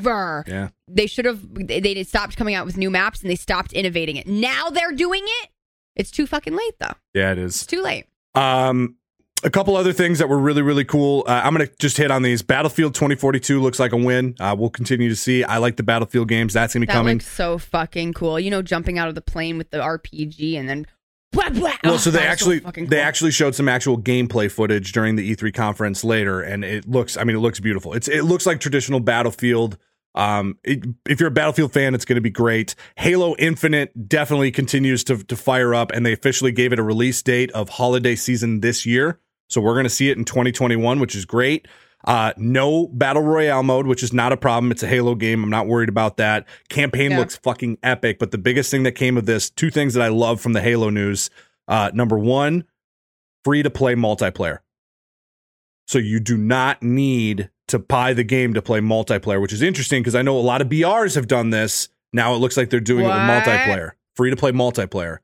[0.00, 0.44] Forever.
[0.46, 0.68] yeah.
[0.88, 1.40] They should have.
[1.54, 4.26] They, they stopped coming out with new maps and they stopped innovating it.
[4.26, 5.48] Now they're doing it.
[5.96, 6.94] It's too fucking late though.
[7.14, 7.56] Yeah, it is.
[7.56, 8.06] It's too late.
[8.34, 8.96] Um,
[9.44, 11.24] a couple other things that were really really cool.
[11.26, 12.42] Uh, I'm gonna just hit on these.
[12.42, 14.34] Battlefield 2042 looks like a win.
[14.40, 15.44] Uh, we'll continue to see.
[15.44, 16.52] I like the Battlefield games.
[16.54, 17.16] That's gonna be That coming.
[17.16, 18.38] looks so fucking cool.
[18.38, 20.86] You know, jumping out of the plane with the RPG and then.
[21.32, 21.72] Blah, blah.
[21.82, 22.98] well, Oh, so they that was actually they cool.
[23.00, 27.16] actually showed some actual gameplay footage during the E3 conference later, and it looks.
[27.16, 27.94] I mean, it looks beautiful.
[27.94, 29.78] It's it looks like traditional Battlefield.
[30.14, 32.74] Um, it, if you're a Battlefield fan, it's going to be great.
[32.96, 37.22] Halo Infinite definitely continues to to fire up, and they officially gave it a release
[37.22, 39.18] date of holiday season this year.
[39.48, 41.66] So we're going to see it in 2021, which is great.
[42.04, 44.70] Uh, no battle royale mode, which is not a problem.
[44.72, 45.42] It's a Halo game.
[45.44, 46.46] I'm not worried about that.
[46.68, 47.18] Campaign Yeah.
[47.18, 48.18] looks fucking epic.
[48.18, 50.60] But the biggest thing that came of this, two things that I love from the
[50.60, 51.30] Halo news.
[51.68, 52.64] Uh, number one,
[53.44, 54.58] free to play multiplayer.
[55.86, 60.02] So you do not need to buy the game to play multiplayer, which is interesting
[60.02, 61.88] because I know a lot of BRs have done this.
[62.12, 65.18] Now it looks like they're doing it with multiplayer, free to play multiplayer.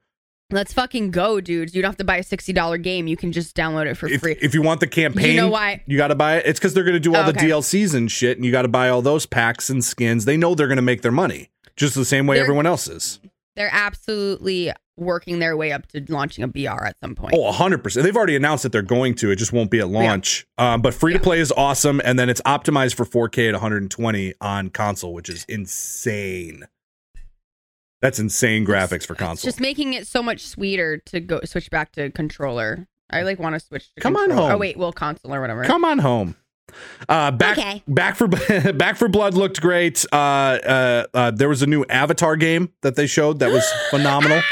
[0.50, 1.74] Let's fucking go, dudes.
[1.74, 3.06] You don't have to buy a sixty dollar game.
[3.06, 4.36] You can just download it for If, free.
[4.40, 5.82] if you want the campaign, you know why?
[5.86, 6.46] you got to buy it.
[6.46, 7.38] It's because they're going to do all Oh, the.
[7.38, 10.24] DLCs and shit, and you got to buy all those packs and skins.
[10.24, 12.88] They know they're going to make their money just the same way They're- everyone else
[12.88, 13.20] is.
[13.56, 17.34] They're absolutely working their way up to launching a BR at some point.
[17.36, 18.02] Oh, 100%.
[18.02, 19.30] They've already announced that they're going to.
[19.32, 20.46] It just won't be at launch.
[20.58, 22.00] Um, but free to play is awesome.
[22.04, 26.66] And then it's optimized for 4K at 120 on console, which is insane.
[28.00, 29.48] That's insane graphics for console.
[29.48, 32.86] just making it so much sweeter to go switch back to controller.
[33.10, 33.92] I like want to switch.
[33.94, 34.52] to Come on home.
[34.52, 35.64] Oh wait, well console or whatever.
[35.64, 36.36] Come on home.
[37.08, 37.82] Uh, back, Okay.
[37.88, 38.28] back for
[38.74, 40.04] Back 4 Blood looked great.
[40.12, 44.42] Uh, uh, uh, there was a new Avatar game that they showed that was phenomenal.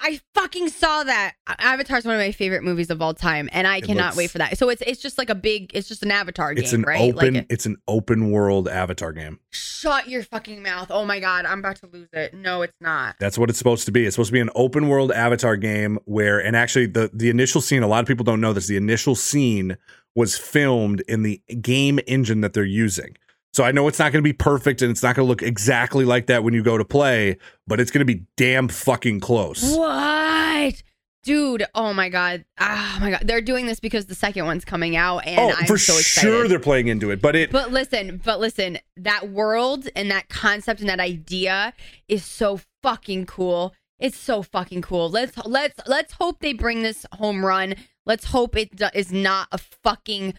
[0.00, 1.34] I fucking saw that.
[1.58, 4.38] Avatar's one of my favorite movies of all time, and I cannot looks- wait for
[4.38, 4.56] that.
[4.58, 7.00] So it's it's just like a big, it's just an Avatar game, It's an right?
[7.14, 9.38] open, Like, it's an open world Avatar game.
[9.50, 10.90] shut your fucking mouth!
[10.90, 12.34] Oh my god, I'm about to lose it.
[12.34, 13.16] No, it's not.
[13.20, 14.06] That's what it's supposed to be.
[14.06, 17.60] It's supposed to be an open world Avatar game where, and actually, the the initial
[17.60, 17.82] scene.
[17.82, 18.66] A lot of people don't know this.
[18.66, 19.76] The initial scene
[20.14, 23.16] was filmed in the game engine that they're using.
[23.58, 25.42] So I know it's not going to be perfect and it's not going to look
[25.42, 29.18] exactly like that when you go to play, but it's going to be damn fucking
[29.18, 29.76] close.
[29.76, 30.80] What?
[31.24, 32.44] Dude, oh my god.
[32.60, 33.22] Oh my god.
[33.24, 36.28] They're doing this because the second one's coming out and oh, I'm for so excited.
[36.28, 40.28] sure they're playing into it, but it But listen, but listen, that world and that
[40.28, 41.72] concept and that idea
[42.06, 43.74] is so fucking cool.
[43.98, 45.10] It's so fucking cool.
[45.10, 47.74] Let's let's let's hope they bring this home run.
[48.06, 50.34] Let's hope it do- is not a fucking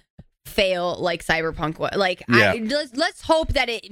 [0.45, 1.91] fail like Cyberpunk was.
[1.95, 3.87] Like I, let's let's hope that it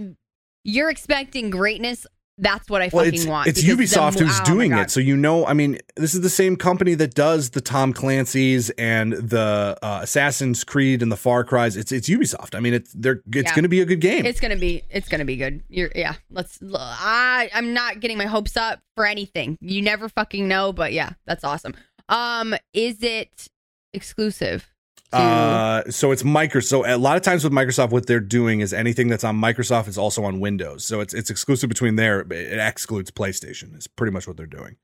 [0.64, 2.06] you're expecting greatness.
[2.40, 3.48] That's what I well, fucking it's, want.
[3.48, 4.92] it's Ubisoft who's oh doing it.
[4.92, 8.70] So you know, I mean, this is the same company that does the Tom Clancy's
[8.72, 11.76] and the uh, Assassin's Creed and the Far Cry's.
[11.76, 12.54] It's it's Ubisoft.
[12.54, 13.56] I mean, it's they're it's Yeah.
[13.56, 14.24] going to be a good game.
[14.24, 15.64] It's gonna be it's gonna be good.
[15.68, 16.14] You're yeah.
[16.30, 16.60] Let's.
[16.76, 19.58] I I'm not getting my hopes up for anything.
[19.60, 21.74] You never fucking know, but yeah, that's awesome.
[22.08, 23.48] Um, is it
[23.94, 24.72] exclusive?
[25.14, 26.64] Uh, so it's Microsoft.
[26.66, 29.88] So a lot of times with Microsoft, what they're doing is anything that's on Microsoft
[29.88, 30.86] is also on Windows.
[30.86, 32.24] So it's it's exclusive between there.
[32.24, 33.78] but It excludes PlayStation.
[33.78, 34.76] Is pretty much what they're doing.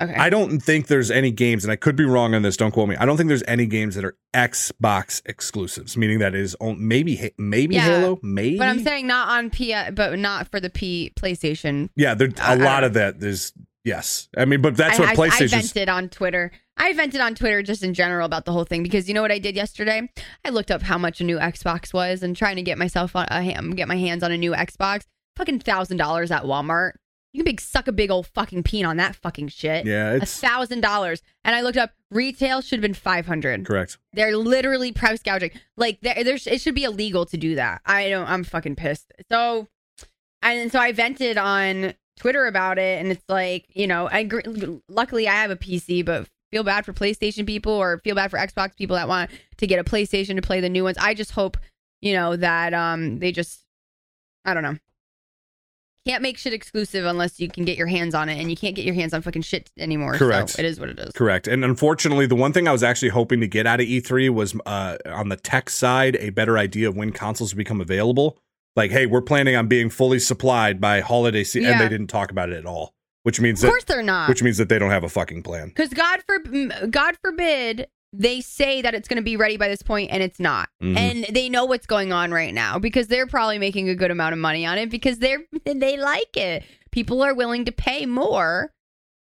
[0.00, 0.14] okay.
[0.14, 2.56] I don't think there's any games, and I could be wrong on this.
[2.56, 2.96] Don't quote me.
[2.96, 7.32] I don't think there's any games that are Xbox exclusives, meaning that is on, maybe
[7.38, 8.58] maybe Yeah, Halo, maybe.
[8.58, 11.88] but I'm saying not on P, but not for the P PlayStation.
[11.96, 13.52] yeah, there a I lot of that is
[13.84, 14.28] yes.
[14.36, 15.50] I mean, but that's I, what I- I PlayStation.
[15.50, 16.52] vented on Twitter.
[16.76, 19.32] I vented on Twitter just in general about the whole thing because you know what
[19.32, 20.08] I did yesterday?
[20.44, 23.26] I looked up how much a new Xbox was and trying to get myself on
[23.30, 25.04] a ham, get my hands on a new Xbox.
[25.36, 26.92] Fucking thousand dollars at Walmart.
[27.32, 29.86] You can big suck a big old fucking peen on that fucking shit.
[29.86, 31.22] Yeah, a it's thousand dollars.
[31.44, 33.64] And I looked up retail should have been five hundred.
[33.64, 33.96] correct.
[34.12, 35.52] They're literally price gouging.
[35.76, 37.80] Like there, there's, it should be illegal to do that.
[37.86, 38.28] I don't.
[38.28, 39.12] I'm fucking pissed.
[39.30, 39.68] So,
[40.42, 44.28] and so I vented on Twitter about it, and it's like, you know, I
[44.88, 48.38] luckily I have a PC, but feel bad for PlayStation people or feel bad for
[48.38, 50.96] Xbox people that want to get a PlayStation to play the new ones.
[51.00, 51.56] I just hope,
[52.00, 53.64] you know, that um they just,
[54.44, 54.76] I don't know.
[56.04, 58.74] Can't make shit exclusive unless you can get your hands on it, and you can't
[58.74, 60.14] get your hands on fucking shit anymore.
[60.14, 60.50] Correct.
[60.50, 61.12] So it is what it is.
[61.12, 61.46] Correct.
[61.46, 64.56] And unfortunately, the one thing I was actually hoping to get out of E3 was
[64.66, 68.36] uh, on the tech side, a better idea of when consoles become available.
[68.74, 72.32] Like, hey, we're planning on being fully supplied by holiday season, and they didn't talk
[72.32, 72.94] about it at all,
[73.24, 74.28] which means Of that course they're not.
[74.28, 75.68] which means that they don't have a fucking plan.
[75.68, 76.38] Because God for
[76.88, 80.38] God forbid they say that it's going to be ready by this point and it's
[80.38, 80.96] not, Mhm.
[80.98, 84.34] and they know what's going on right now because they're probably making a good amount
[84.34, 86.62] of money on it because they're they like it.
[86.90, 88.70] People are willing to pay more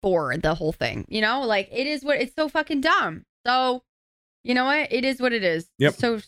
[0.03, 1.05] for the whole thing.
[1.09, 3.23] You know, like it is what it's so fucking dumb.
[3.47, 3.81] So,
[4.43, 4.91] you know what?
[4.93, 5.67] It is what it is.
[5.79, 5.93] Yep.
[5.95, 6.19] So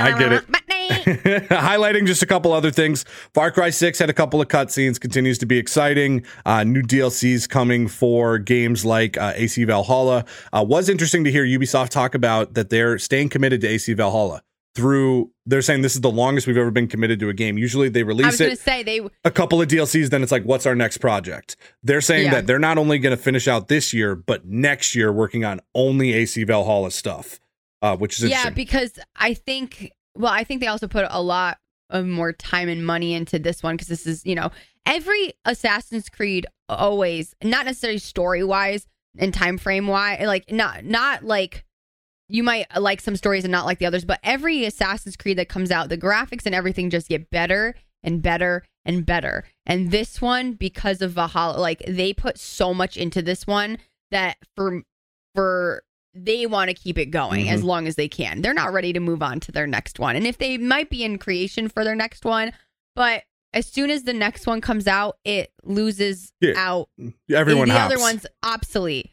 [0.00, 0.44] I get it.
[1.48, 3.04] Highlighting just a couple other things.
[3.34, 6.24] Far Cry 6 had a couple of cutscenes, continues to be exciting.
[6.44, 10.24] Uh, new DLCs coming for games like uh, AC Valhalla.
[10.52, 14.42] Uh, was interesting to hear Ubisoft talk about that they're staying committed to AC Valhalla
[14.74, 15.30] through.
[15.44, 17.58] They're saying this is the longest we've ever been committed to a game.
[17.58, 20.74] Usually they release it say they a couple of DLCs, then it's like, what's our
[20.74, 21.56] next project?
[21.82, 22.30] They're saying Yeah.
[22.34, 25.60] that they're not only going to finish out this year, but next year working on
[25.74, 27.40] only AC Valhalla stuff,
[27.82, 31.58] uh, which is yeah because i think well i think they also put a lot
[31.90, 34.50] of more time and money into this one because this is you know
[34.86, 38.86] every assassin's creed always not necessarily story wise
[39.18, 41.64] and time frame wise like not not like
[42.28, 45.50] you might like some stories and not like the others but every assassin's creed that
[45.50, 49.44] comes out the graphics and everything just get better and better and better.
[49.66, 53.78] And this one because of valhalla like they put so much into this one
[54.10, 54.82] that for
[55.34, 57.54] for they want to keep it going Mm-hmm.
[57.54, 58.42] as long as they can.
[58.42, 60.14] They're not ready to move on to their next one.
[60.16, 62.52] And if they might be in creation for their next one,
[62.94, 63.22] but
[63.54, 66.52] as soon as the next one comes out, it loses Yeah.
[66.56, 66.88] out.
[67.30, 67.92] Everyone the hops.
[67.94, 69.10] other one's obsolete.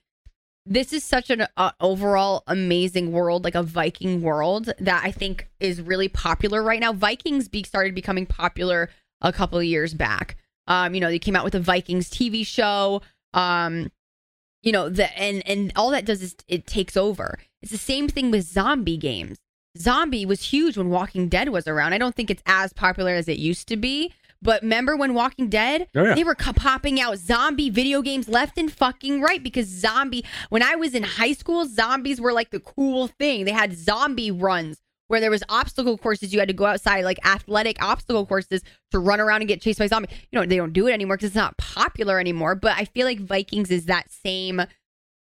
[0.65, 5.49] This is such an uh, overall amazing world, like a Viking world that I think
[5.59, 6.93] is really popular right now.
[6.93, 8.89] Vikings be started becoming popular
[9.21, 10.37] a couple of years back.
[10.67, 13.01] Um, you know, they came out with a Vikings TV show.
[13.33, 13.91] Um,
[14.63, 17.39] you know the and and all that does is it takes over.
[17.61, 19.37] It's the same thing with zombie games.
[19.77, 21.93] Zombie was huge when walking dead was around.
[21.93, 25.49] I don't think it's as popular as it used to be but remember when walking
[25.49, 26.15] dead Oh, yeah.
[26.15, 30.75] they were popping out zombie video games left and fucking right because zombie when i
[30.75, 33.43] was in high school zombies were like the cool thing.
[33.45, 34.79] They had zombie runs
[35.09, 38.99] where there was obstacle courses you had to go outside like athletic obstacle courses to
[38.99, 41.27] run around and get chased by zombies you know they don't do it anymore because
[41.27, 44.61] it's not popular anymore but i feel like vikings is that same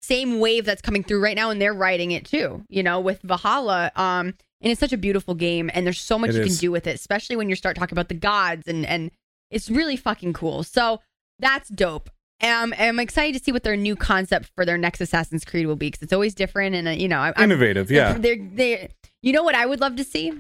[0.03, 3.21] same wave that's coming through right now and they're riding it too you know with
[3.23, 6.49] valhalla um and it's such a beautiful game and there's so much It you is.
[6.49, 9.11] can do with it especially when you start talking about the gods and and
[9.51, 11.01] it's really fucking cool so
[11.39, 12.11] that's dope
[12.41, 15.75] um, I'm excited to see what their new concept for their next Assassin's Creed will
[15.75, 18.13] be because it's always different and uh, you know I, I'm, Innovative, yeah.
[18.13, 18.91] they're, they
[19.23, 20.33] you know what I would love to see?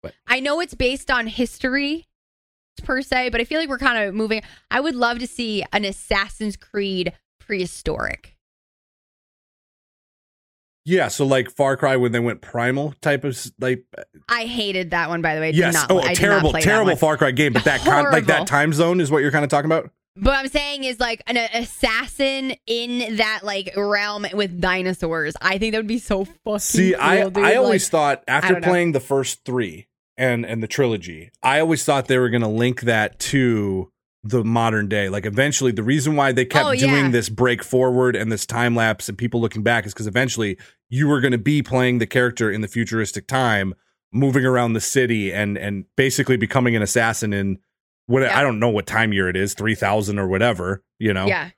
[0.00, 0.14] What?
[0.26, 2.06] I know it's based on history
[2.82, 4.42] per se, but I feel like we're kind of moving.
[4.70, 8.36] I would love to see an Assassin's Creed prehistoric.
[10.84, 14.92] Yeah, so like Far Cry when they went primal type of like uh, I hated
[14.92, 15.48] that one by the way.
[15.48, 16.94] I did yes, not, oh I terrible terrible.
[16.94, 19.50] Far Cry game, but that con- like that time zone is what you're kind of
[19.50, 19.90] talking about.
[20.16, 25.34] But I'm saying is like an assassin in that like realm with dinosaurs.
[25.40, 27.38] I think that would be so fucking See, cool, I dude.
[27.44, 32.08] I always thought after playing the first three and and the trilogy, I always thought
[32.08, 33.92] they were going to link that to
[34.24, 35.08] the modern day.
[35.08, 36.86] Like eventually, the reason why they kept Oh, yeah.
[36.86, 40.56] doing this break forward and this time lapse and people looking back is because eventually
[40.88, 43.74] you were going to be playing the character in the futuristic time,
[44.12, 47.58] moving around the city and and basically becoming an assassin in
[48.06, 48.38] what Yeah.
[48.38, 50.82] I don't know what time year it is, three thousand or whatever.
[50.98, 51.50] You know, yeah.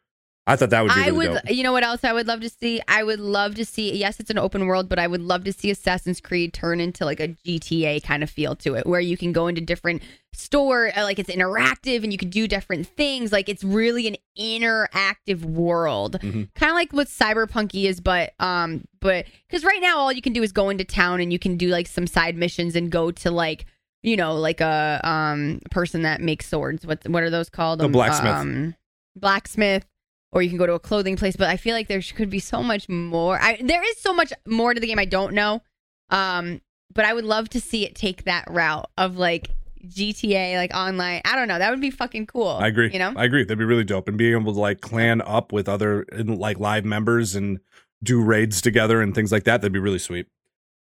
[0.46, 1.50] I thought that would be I would, dope.
[1.50, 2.80] you know what else I would love to see?
[2.88, 5.52] I would love to see, yes, it's an open world, but I would love to
[5.52, 9.18] see Assassin's Creed turn into like a GTA kind of feel to it, where you
[9.18, 10.00] can go into different
[10.32, 13.30] store, uh, like it's interactive and you can do different things.
[13.30, 16.48] Like it's really an interactive world, Mhm.
[16.54, 20.32] kind of like what Cyberpunky is, but um, but because right now all you can
[20.32, 23.10] do is go into town and you can do like some side missions and go
[23.10, 23.66] to like.
[24.02, 26.86] You know, like a um person that makes swords.
[26.86, 27.80] What what are those called?
[27.82, 28.32] A Um, blacksmith.
[28.32, 28.74] Um,
[29.16, 29.84] blacksmith
[30.32, 31.36] or you can go to a clothing place.
[31.36, 33.40] But I feel like there could be so much more.
[33.40, 35.62] I, there is so much more to the game I don't know.
[36.10, 36.60] Um,
[36.94, 39.50] but I would love to see it take that route of like
[39.86, 41.22] GTA, like online.
[41.24, 41.58] I don't know.
[41.58, 42.48] That would be fucking cool.
[42.48, 42.90] I agree.
[42.92, 43.44] You know, I agree.
[43.44, 44.08] That'd be really dope.
[44.08, 47.60] And being able to like clan up with other like live members and
[48.02, 50.26] do raids together and things like that, that'd be really sweet.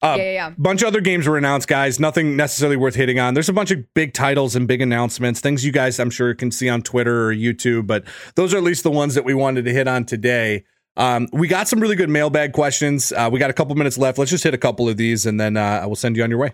[0.03, 0.51] Uh, Yeah, yeah, yeah.
[0.57, 2.01] Bunch of other games were announced, guys.
[2.01, 3.35] Nothing necessarily worth hitting on.
[3.35, 6.51] There's a bunch of big titles and big announcements, things you guys, I'm sure, can
[6.51, 9.65] see on Twitter or YouTube, but those are at least the ones that we wanted
[9.67, 10.65] to hit on today.
[10.97, 13.13] Um, we got some really good mailbag questions.
[13.13, 14.19] Uh, we got a couple minutes left.
[14.19, 16.31] Let's just hit a couple of these, and then uh, I will send you on
[16.31, 16.53] your way.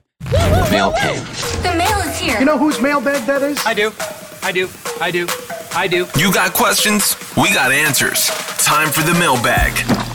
[0.70, 1.24] Mail came.
[1.62, 2.38] The mail is here.
[2.38, 3.59] You know whose mailbag that is?
[3.64, 3.92] I do.
[4.42, 4.68] I do.
[5.01, 5.26] I do.
[5.74, 6.07] I do.
[6.18, 7.16] You got questions?
[7.36, 8.26] We got answers.
[8.64, 10.05] Time for the mailbag.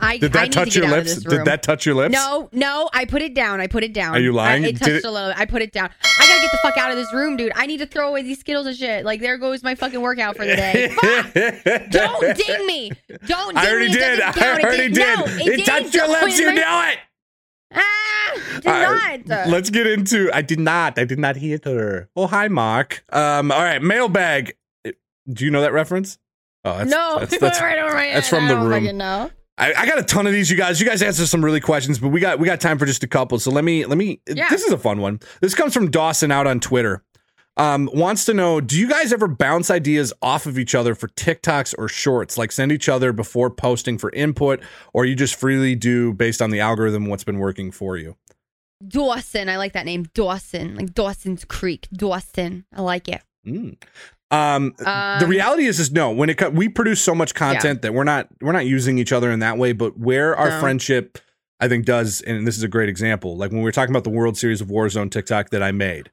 [0.00, 1.16] I Did I that need touch to your lips?
[1.16, 2.12] Did that touch your lips?
[2.12, 3.60] No, no, I put it down.
[3.60, 4.14] I put it down.
[4.14, 4.64] Are you lying?
[4.64, 5.32] I, it touched it- a little.
[5.36, 5.90] I put it down.
[6.02, 7.52] I gotta get the fuck out of this room, dude.
[7.54, 9.04] I need to throw away these Skittles and shit.
[9.04, 10.88] Like there goes my fucking workout for the day.
[11.90, 12.92] Don't ding me.
[13.26, 13.54] Don't.
[13.54, 13.60] Ding me.
[13.60, 13.94] I already me.
[13.94, 14.20] Did.
[14.20, 14.58] I count.
[14.60, 15.18] It already did-.
[15.18, 16.38] No, it didn't touched your lips.
[16.38, 16.98] You know it.
[17.72, 18.90] Ah, did All not.
[19.02, 20.28] right, let's get into.
[20.34, 20.98] I did not.
[20.98, 22.08] I did not hit her.
[22.16, 23.04] Oh, hi, Mark.
[23.12, 23.52] Um.
[23.52, 24.56] All right, mailbag.
[24.84, 26.18] Do you know that reference?
[26.64, 28.16] Oh, that's, no, That's, that's, right over my head.
[28.16, 28.98] that's from I the room.
[28.98, 29.30] know.
[29.60, 30.80] I, I got a ton of these, you guys.
[30.80, 33.06] You guys answered some really questions, but we got we got time for just a
[33.06, 33.38] couple.
[33.38, 34.20] So let me let me.
[34.26, 34.48] Yeah.
[34.48, 35.20] This is a fun one.
[35.42, 37.04] This comes from Dawson out on Twitter.
[37.58, 41.08] Um, wants to know: Do you guys ever bounce ideas off of each other for
[41.08, 42.38] TikToks or Shorts?
[42.38, 44.62] Like send each other before posting for input,
[44.94, 48.16] or you just freely do based on the algorithm what's been working for you?
[48.88, 49.50] Dawson.
[49.50, 50.08] I like that name.
[50.14, 50.74] Dawson.
[50.74, 51.86] Like Dawson's Creek.
[51.92, 52.64] Dawson.
[52.74, 53.20] I like it.
[53.46, 53.76] Mm.
[54.30, 54.88] Um, the
[55.24, 56.10] Um, reality is, is no.
[56.10, 59.12] When it co- we produce so much content that we're not we're not using each
[59.12, 59.72] other in that way.
[59.72, 60.60] But where our No.
[60.60, 61.18] friendship,
[61.58, 63.36] I think, does, and this is a great example.
[63.36, 66.10] Like when we were talking about the World Series of Warzone TikTok that I made,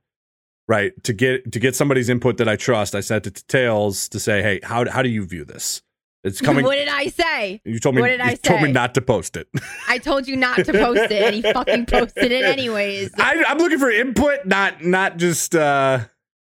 [0.68, 0.92] right?
[1.04, 4.20] To get to get somebody's input that I trust, I sent it to Tails to
[4.20, 5.84] say, hey, how how do you view this?
[6.24, 6.66] It's coming.
[6.66, 7.62] what did I say?
[7.66, 8.02] you told me.
[8.02, 9.48] what did I you told me not to post it.
[9.88, 13.12] I told you not to post it, and he fucking posted it anyways.
[13.20, 15.54] I, I'm looking for input, not not just.
[15.56, 16.00] uh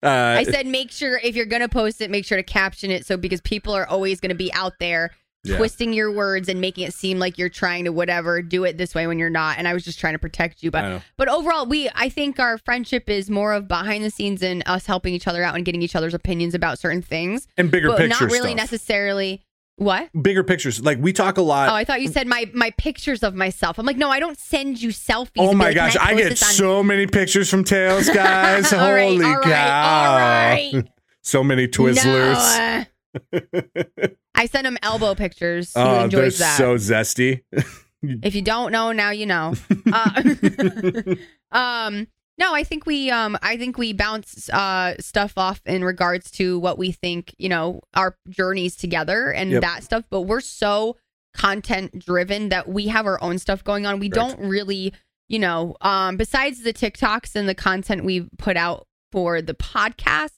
[0.03, 3.05] uh, I said make sure if you're gonna post it, make sure to caption it
[3.05, 5.11] so because people are always gonna be out there
[5.43, 5.55] Yeah.
[5.57, 8.93] twisting your words and making it seem like you're trying to whatever do it this
[8.93, 9.57] way when you're not.
[9.57, 12.57] And I was just trying to protect you, but but overall, we I think our
[12.57, 15.81] friendship is more of behind the scenes and us helping each other out and getting
[15.81, 18.57] each other's opinions about certain things, and bigger but picture not really stuff.
[18.71, 19.41] necessarily.
[19.79, 20.09] What?
[20.21, 20.81] bigger pictures.
[20.83, 21.69] Like we talk a lot.
[21.69, 23.79] Oh, I thought you said my my pictures of myself.
[23.79, 25.29] I'm like, no, I don't send you selfies.
[25.37, 28.73] Oh my like, gosh, I, get on-" so many pictures from Tails, guys.
[28.73, 30.11] All right, Holy right, cow.
[30.11, 30.91] all right.
[31.21, 32.85] so many Twizzlers.
[33.33, 35.71] No, uh, I send him elbow pictures.
[35.75, 36.57] Oh, they're that.
[36.57, 37.43] so zesty.
[38.03, 39.53] if you don't know, now you know.
[39.91, 40.21] Uh,
[41.51, 42.07] um,
[42.39, 46.57] no, I think we um I think we bounce uh stuff off in regards to
[46.59, 49.61] what we think, you know, our journeys together and Yep.
[49.61, 50.95] that stuff, but we're so
[51.35, 53.99] content driven that we have our own stuff going on.
[53.99, 54.13] We Right.
[54.13, 54.93] don't really,
[55.27, 60.31] you know, um besides the TikToks and the content we put out for the podcast,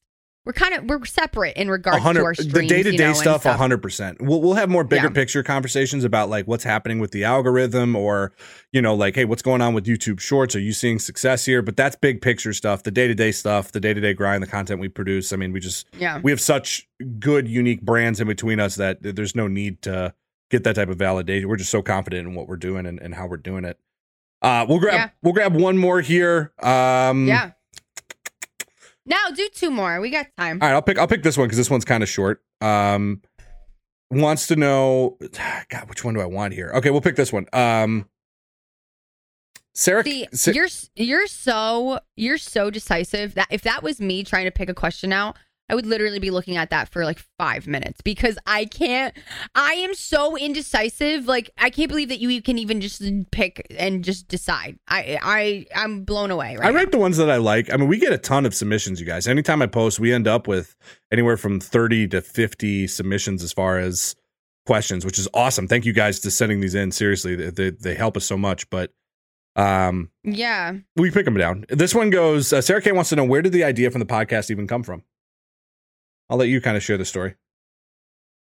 [0.46, 3.44] we're kind of we're separate in regards to our streams, the day to day stuff,
[3.44, 4.20] hundred percent.
[4.22, 5.14] We'll we'll have more bigger Yeah.
[5.14, 8.34] picture conversations about like what's happening with the algorithm, or
[8.72, 10.56] you know, like hey, what's going on with YouTube Shorts?
[10.56, 11.62] Are you seeing success here?
[11.62, 12.82] But that's big picture stuff.
[12.84, 15.32] The day to day stuff, the day to day grind, the content we produce.
[15.32, 16.20] I mean, we just Yeah.
[16.24, 16.88] we have such
[17.20, 20.14] good, unique brands in between us that there's no need to
[20.50, 21.46] get that type of validation.
[21.46, 23.78] We're just so confident in what we're doing and, and how we're doing it.
[24.42, 25.10] Uh, we'll grab Yeah.
[25.22, 26.52] we'll grab one more here.
[26.64, 27.52] Um, Yeah.
[29.12, 30.00] Now do two more.
[30.00, 30.60] We got time.
[30.62, 32.42] All right, I'll pick I'll pick this one because this one's kind of short.
[32.62, 33.22] Um,
[34.10, 35.18] wants to know,
[35.70, 36.72] God, which one do I want here?
[36.76, 37.46] Okay, we'll pick this one.
[37.52, 38.08] Um,
[39.74, 44.46] Sarah, See, Sa- you're you're so you're so decisive that if that was me trying
[44.46, 45.36] to pick a question out,
[45.72, 49.16] I would literally be looking at that for like five minutes because I can't.
[49.56, 51.26] I am so indecisive.
[51.28, 53.02] Like I can't believe that you can even just
[53.32, 54.78] pick and just decide.
[54.88, 56.58] I I I'm blown away.
[56.58, 56.76] Right I now.
[56.76, 57.74] rank the ones that I like.
[57.74, 59.28] I mean, we get a ton of submissions, you guys.
[59.28, 60.76] Anytime I post, we end up with
[61.12, 64.16] anywhere from thirty to fifty submissions as far as
[64.66, 65.68] questions, which is awesome.
[65.68, 66.92] Thank you guys to sending these in.
[66.92, 68.70] Seriously, they they, they help us so much.
[68.70, 68.92] But
[69.56, 70.76] um, Yeah.
[70.96, 71.66] we pick them down.
[71.70, 72.52] This one goes.
[72.54, 74.84] Uh, Sarah K wants to know where did the idea from the podcast even come
[74.84, 75.04] from.
[76.32, 77.36] I'll let you kind of share the story.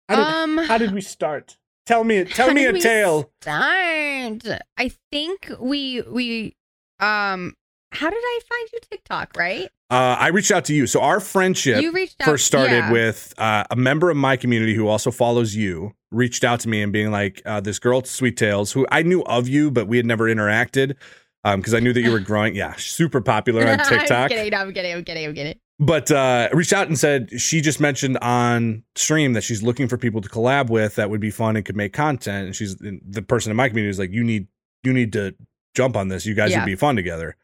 [0.09, 0.57] How did, um.
[0.65, 1.57] how did we start?
[1.85, 2.23] Tell me.
[2.25, 3.31] Tell me a tale.
[3.41, 4.43] Start.
[4.75, 6.55] I think we we
[6.99, 7.55] um.
[7.91, 9.33] How did I find you TikTok?
[9.37, 9.69] Right.
[9.91, 10.87] Uh, I reached out to you.
[10.87, 12.25] So our friendship You reached out.
[12.25, 12.91] first started yeah.
[12.91, 15.93] with uh, a member of my community who also follows you.
[16.11, 19.23] Reached out to me and being like, uh, "This girl, Sweet Tails, who I knew
[19.25, 20.95] of you, but we had never interacted."
[21.43, 24.11] Because I knew that you were growing, yeah, super popular on TikTok.
[24.11, 24.49] I'm kidding.
[24.49, 24.93] No, I'm kidding.
[24.95, 25.25] I'm kidding.
[25.27, 25.59] I'm kidding.
[25.79, 29.97] But uh reached out and said she just mentioned on stream that she's looking for
[29.97, 33.21] people to collab with that would be fun and could make content and she's the
[33.21, 34.47] person in my community is like you need
[34.83, 35.35] you need to
[35.75, 36.59] jump on this you guys Yeah.
[36.59, 37.35] would be fun together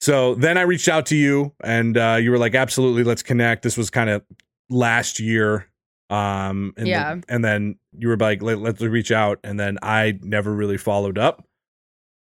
[0.00, 3.62] so then i reached out to you and uh you were like absolutely let's connect
[3.64, 4.22] this was kind of
[4.70, 5.68] last year
[6.10, 7.16] um and Yeah.
[7.28, 11.18] and then you were like Let, let's reach out and then i never really followed
[11.18, 11.44] up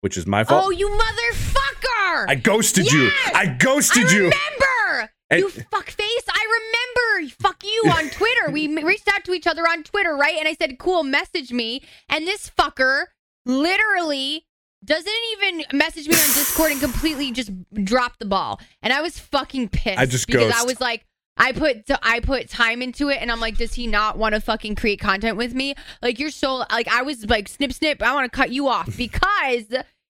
[0.03, 2.26] which is my fault Oh, you motherfucker!
[2.28, 4.66] i ghosted you i ghosted I you remember.
[5.31, 6.24] And- you fuck face.
[6.28, 6.61] I
[7.16, 7.35] remember.
[7.41, 8.51] Fuck you on Twitter.
[8.51, 10.37] we reached out to each other on Twitter, right?
[10.39, 13.05] And I said, "Cool, message me." And this fucker
[13.47, 14.47] literally
[14.85, 17.51] doesn't even message me on Discord and completely just
[17.85, 18.61] dropped the ball.
[18.83, 19.99] And I was fucking pissed.
[19.99, 21.05] I just because I was like.
[21.37, 24.43] I put I put time into it, and I'm like, does he not want to
[24.43, 25.74] fucking create content with me?
[26.03, 28.03] Like you're so like I was like snip snip.
[28.03, 29.64] I want to cut you off because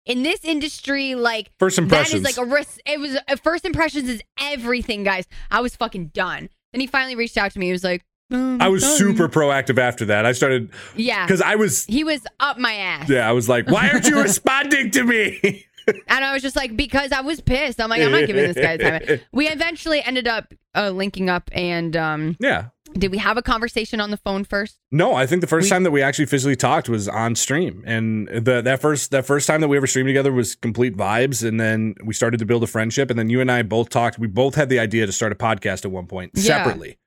[0.06, 2.22] in this industry, like First impressions.
[2.22, 2.80] is like a risk.
[2.86, 5.26] It was uh, first impressions is everything, guys.
[5.52, 6.50] I was fucking done.
[6.72, 7.68] Then he finally reached out to me.
[7.68, 8.98] He was like, um, I was sorry.
[8.98, 10.26] super proactive after that.
[10.26, 13.70] I started yeah, because I was he was up my ass, yeah, I was like,
[13.70, 15.66] why aren't you responding to me?
[16.08, 17.80] and I was just like, because I was pissed.
[17.80, 19.20] I'm like, I'm not giving this guy time.
[19.32, 22.70] We eventually ended up uh, linking up, and um, yeah.
[22.98, 24.78] Did we have a conversation on the phone first?
[24.92, 27.84] No, I think the first We- time that we actually physically talked was on stream,
[27.86, 31.48] and the that first that first time that we ever streamed together was complete vibes,
[31.48, 34.18] and then we started to build a friendship, and then you and I both talked.
[34.18, 36.42] We both had the idea to start a podcast at one point Yeah.
[36.44, 36.98] separately.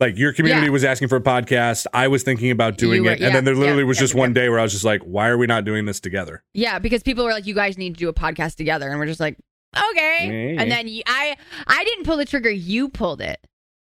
[0.00, 0.72] Like your community Yeah.
[0.72, 3.54] was asking for a podcast, I was thinking about doing were- it, and then there
[3.54, 4.20] literally yeah, was yeah, just yeah.
[4.20, 6.80] one day where I was just like, "Why are we not doing this together?" Yeah,
[6.80, 9.20] because people were like, you guys need to do a podcast together, and we're just
[9.20, 9.36] like,
[9.76, 10.54] okay.
[10.54, 10.60] Yeah.
[10.62, 11.36] And then you, I
[11.68, 12.50] I didn't pull the trigger.
[12.50, 13.38] You pulled it,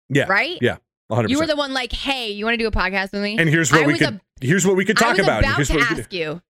[0.08, 0.58] Yeah, right?
[0.60, 0.78] yeah,
[1.08, 3.22] one hundred You were the one like, hey, you want to do a podcast with
[3.22, 3.36] me?
[3.38, 5.42] And here's what I we could a- here's what we could talk I was about.
[5.44, 6.40] about to ask you.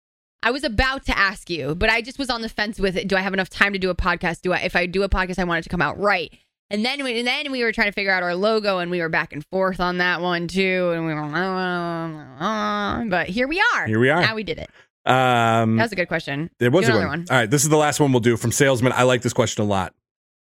[0.42, 3.08] I was about to ask you, but I just was on the fence with it.
[3.08, 4.42] Do I have enough time to do a podcast?
[4.42, 4.58] Do I?
[4.58, 6.32] If I do a podcast, I want it to come out right.
[6.70, 9.00] And then, we, and then we were trying to figure out our logo, and we
[9.00, 10.90] were back and forth on that one too.
[10.94, 11.22] And we were,
[13.08, 13.86] but here we are.
[13.86, 14.20] Here we are.
[14.20, 14.70] Now we did it.
[15.10, 16.50] Um, That was a good question.
[16.58, 17.20] There was a another one.
[17.20, 17.26] one.
[17.30, 18.92] All right, this is the last one we'll do from salesman.
[18.94, 19.94] I like this question a lot.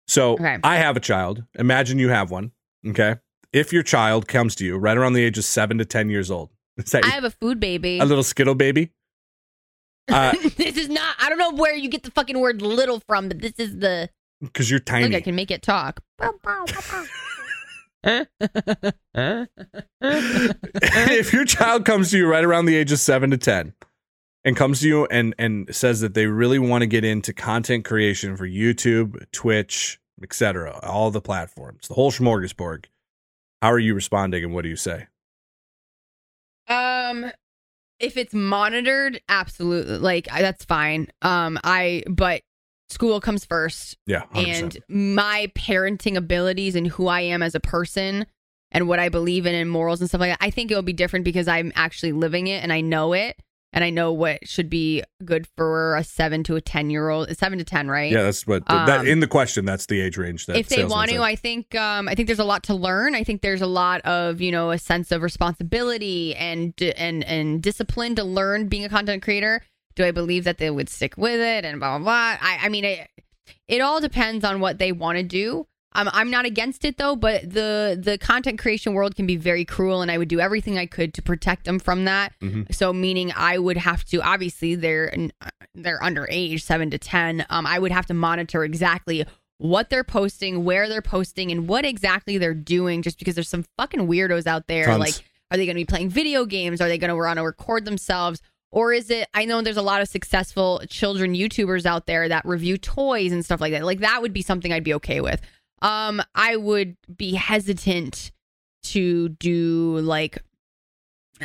[0.08, 0.58] So Okay.
[0.64, 1.44] I have a child.
[1.60, 2.52] Imagine you have one.
[2.88, 3.16] Okay.
[3.56, 6.30] If your child comes to you right around the age of seven to ten years
[6.30, 8.00] old, is that I have a food baby.
[8.00, 8.92] a little skittle baby?
[10.08, 11.16] Uh, this is not.
[11.20, 14.08] I don't know where you get the fucking word "little" from, but this is the.
[14.40, 15.16] because you're Look, tiny.
[15.16, 16.00] I can make it talk.
[20.00, 23.74] if your child comes to you right around the age of seven to ten
[24.44, 27.84] and comes to you and and says that they really want to get into content
[27.84, 32.86] creation for YouTube, Twitch, etc., all the platforms, the whole smorgasbord,
[33.62, 35.08] how are you responding and what do you say?
[36.68, 37.32] Um,
[38.00, 41.08] if it's monitored, absolutely, like I- that's fine.
[41.22, 42.42] Um, I but
[42.90, 44.48] school comes first, Yeah, 100%.
[44.48, 48.26] and my parenting abilities and who I am as a person
[48.72, 50.44] and what I believe in and morals and stuff like that.
[50.46, 53.40] I think it will be different because I'm actually living it and I know it.
[53.76, 57.36] And I know what should be good for a seven to a ten year old,
[57.38, 58.10] seven to ten, right?
[58.12, 59.66] yeah, that's what that Um, in the question.
[59.66, 60.46] That's the age range.
[60.46, 63.16] That if they want to i think um i think there's a lot to learn
[63.16, 67.62] i think there's a lot of you know a sense of responsibility and and and
[67.62, 69.62] discipline to learn being a content creator
[69.96, 72.70] do i believe that they would stick with it and blah blah blah i, I
[72.70, 73.10] mean it,
[73.68, 77.16] it all depends on what they want to do um, i'm not against it though
[77.16, 80.78] but the the content creation world can be very cruel and i would do everything
[80.78, 82.74] i could to protect them from that Mhm.
[82.74, 85.12] so meaning i would have to obviously they're
[85.74, 89.26] they're underage 7 to 10 um i would have to monitor exactly
[89.58, 93.02] what they're posting, where they're posting, and what exactly they're doing.
[93.02, 94.84] Just because there's some fucking weirdos out there.
[94.84, 95.00] Tons.
[95.00, 95.14] Like,
[95.50, 96.82] are they going to be playing video games?
[96.82, 98.42] Are they going to want to record themselves?
[98.72, 99.30] Or is it?
[99.34, 103.46] I know there's a lot of successful children YouTubers out there that review toys and
[103.46, 103.86] stuff like that.
[103.86, 105.40] Like that would be something I'd be okay with.
[105.86, 108.32] Um, I would be hesitant
[108.84, 110.42] to do like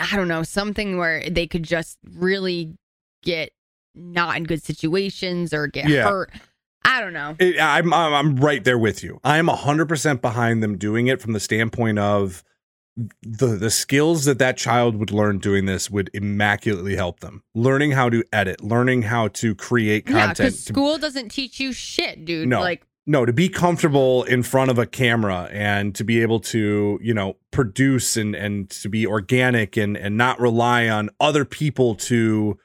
[0.00, 2.76] I don't know something where they could just really
[3.22, 3.50] get
[3.94, 6.08] not in good situations or get Yeah.
[6.08, 6.30] hurt.
[6.84, 7.36] I don't know.
[7.38, 9.20] It, I'm, I'm I'm right there with you.
[9.24, 12.42] I'm 100% behind them doing it from the standpoint of
[13.22, 17.42] the the skills that that child would learn doing this would immaculately help them.
[17.54, 20.38] Learning how to edit, learning how to create Yeah, content.
[20.38, 22.48] because school doesn't teach you shit, dude.
[22.48, 22.60] No.
[22.60, 26.96] Like, no, to be comfortable in front of a camera and to be able to,
[27.02, 31.96] you know, produce and and to be organic and and not rely on other people
[31.96, 32.56] to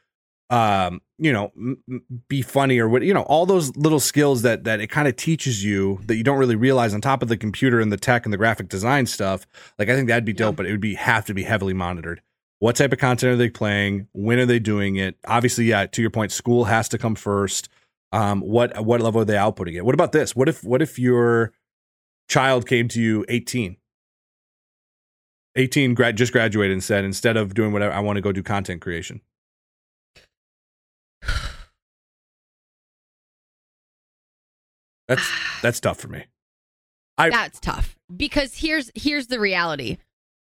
[0.52, 1.82] um you know m-
[2.28, 5.16] be funny or what you know all those little skills that that it kind of
[5.16, 8.26] teaches you that you don't really realize on top of the computer and the tech
[8.28, 9.48] and the graphic design stuff
[9.80, 10.58] like i think that'd be dope Yeah.
[10.58, 12.22] but it would be have to be heavily monitored.
[12.60, 14.08] What type of content are they playing?
[14.14, 15.18] When are they doing it?
[15.28, 17.68] Obviously yeah to your point school has to come first
[18.12, 20.98] um what what level are they outputting it what about this what if what if
[21.00, 21.52] you're
[22.30, 23.78] child came to you 18,
[25.56, 28.42] 18 grad just graduated and said, instead of doing whatever, I want to go do
[28.42, 29.22] content creation.
[35.08, 35.30] That's
[35.62, 36.26] that's tough for me.
[37.18, 39.98] I- That's tough because here's here's the reality.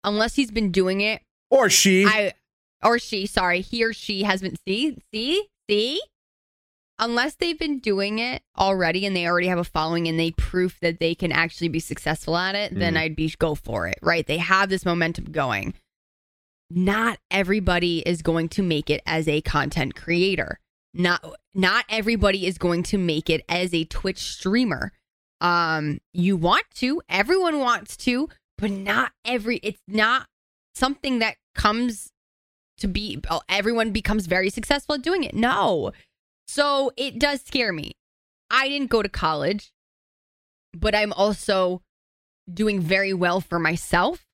[0.04, 2.04] Unless he's been doing it, Or she.
[2.06, 2.32] I
[2.82, 6.00] or she, sorry, he or she has been see see see.
[7.02, 10.78] Unless they've been doing it already and they already have a following and they proof
[10.80, 12.98] that they can actually be successful at it, then Mhm.
[12.98, 13.98] I'd be go for it.
[14.00, 14.24] Right?
[14.24, 15.74] They have this momentum going.
[16.70, 20.60] Not everybody is going to make it as a content creator.
[20.94, 21.24] Not
[21.54, 24.92] not everybody is going to make it as a Twitch streamer.
[25.40, 29.56] Um, you want to, everyone wants to, but not every.
[29.58, 30.28] It's not
[30.74, 32.12] something that comes
[32.78, 33.20] to be.
[33.48, 35.34] Everyone becomes very successful at doing it.
[35.34, 35.90] No,
[36.52, 37.92] so it does scare me.
[38.50, 39.72] I didn't go to college,
[40.74, 41.82] but I'm also
[42.52, 44.26] doing very well for myself.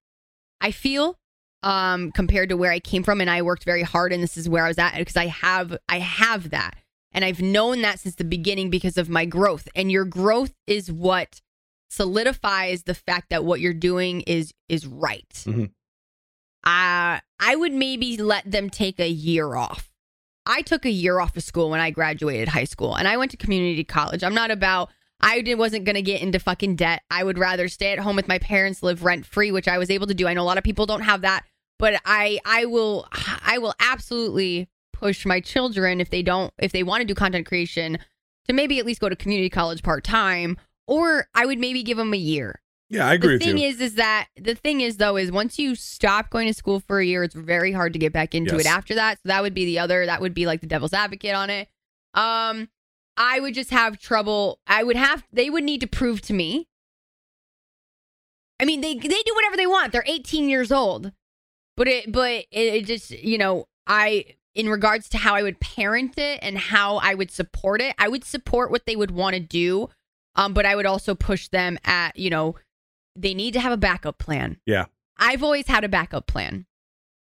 [0.61, 1.17] I feel
[1.63, 4.49] um compared to where I came from and I worked very hard and this is
[4.49, 6.75] where I was at because I have I have that
[7.13, 10.91] and I've known that since the beginning because of my growth and your growth is
[10.91, 11.41] what
[11.91, 15.29] solidifies the fact that what you're doing is is right.
[15.47, 15.71] Mhm.
[16.65, 19.91] Uh I would maybe let them take a year off.
[20.49, 23.31] I took a year off of school when I graduated high school and I went
[23.33, 24.25] to community college.
[24.25, 27.03] I'm not about I wasn't going to get into fucking debt.
[27.11, 29.91] I would rather stay at home with my parents, live rent free, which I was
[29.91, 30.27] able to do.
[30.27, 31.45] I know a lot of people don't have that,
[31.79, 33.07] but I I will
[33.45, 37.47] I will absolutely push my children if they don't if they want to do content
[37.47, 37.99] creation
[38.47, 40.57] to maybe at least go to community college part time
[40.87, 42.61] or I would maybe give them a year.
[42.91, 43.69] Yeah, I agree The with thing you.
[43.69, 47.01] is is that the thing is though is once you stop going to school for
[47.01, 48.65] a year it's very hard to get back into Yes.
[48.65, 49.19] it after that.
[49.19, 51.69] So that would be the other that would be like the devil's advocate on it.
[52.15, 52.69] Um
[53.17, 54.61] I would just have trouble.
[54.67, 56.69] I would have they would need to prove to me.
[58.61, 59.93] I mean, they they do whatever they want.
[59.93, 61.13] They're 18 years old.
[61.77, 64.25] But it but it, it just, you know, I
[64.55, 68.09] in regards to how I would parent it and how I would support it, I
[68.09, 69.89] would support what they would want to do.
[70.35, 72.57] Um, but I would also push them at, you know,
[73.21, 74.59] they need to have a backup plan.
[74.67, 74.87] Yeah.
[75.19, 76.67] I've always had a backup plan.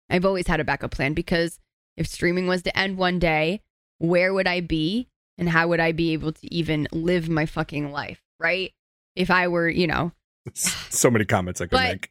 [0.08, 1.58] I've always had a backup plan because
[1.96, 3.62] if streaming was to end one day,
[3.98, 7.90] where would I be and how would I be able to even live my fucking
[7.92, 8.72] life, right?
[9.16, 10.12] If I were, you know,
[10.54, 12.08] so many comments I could But- make.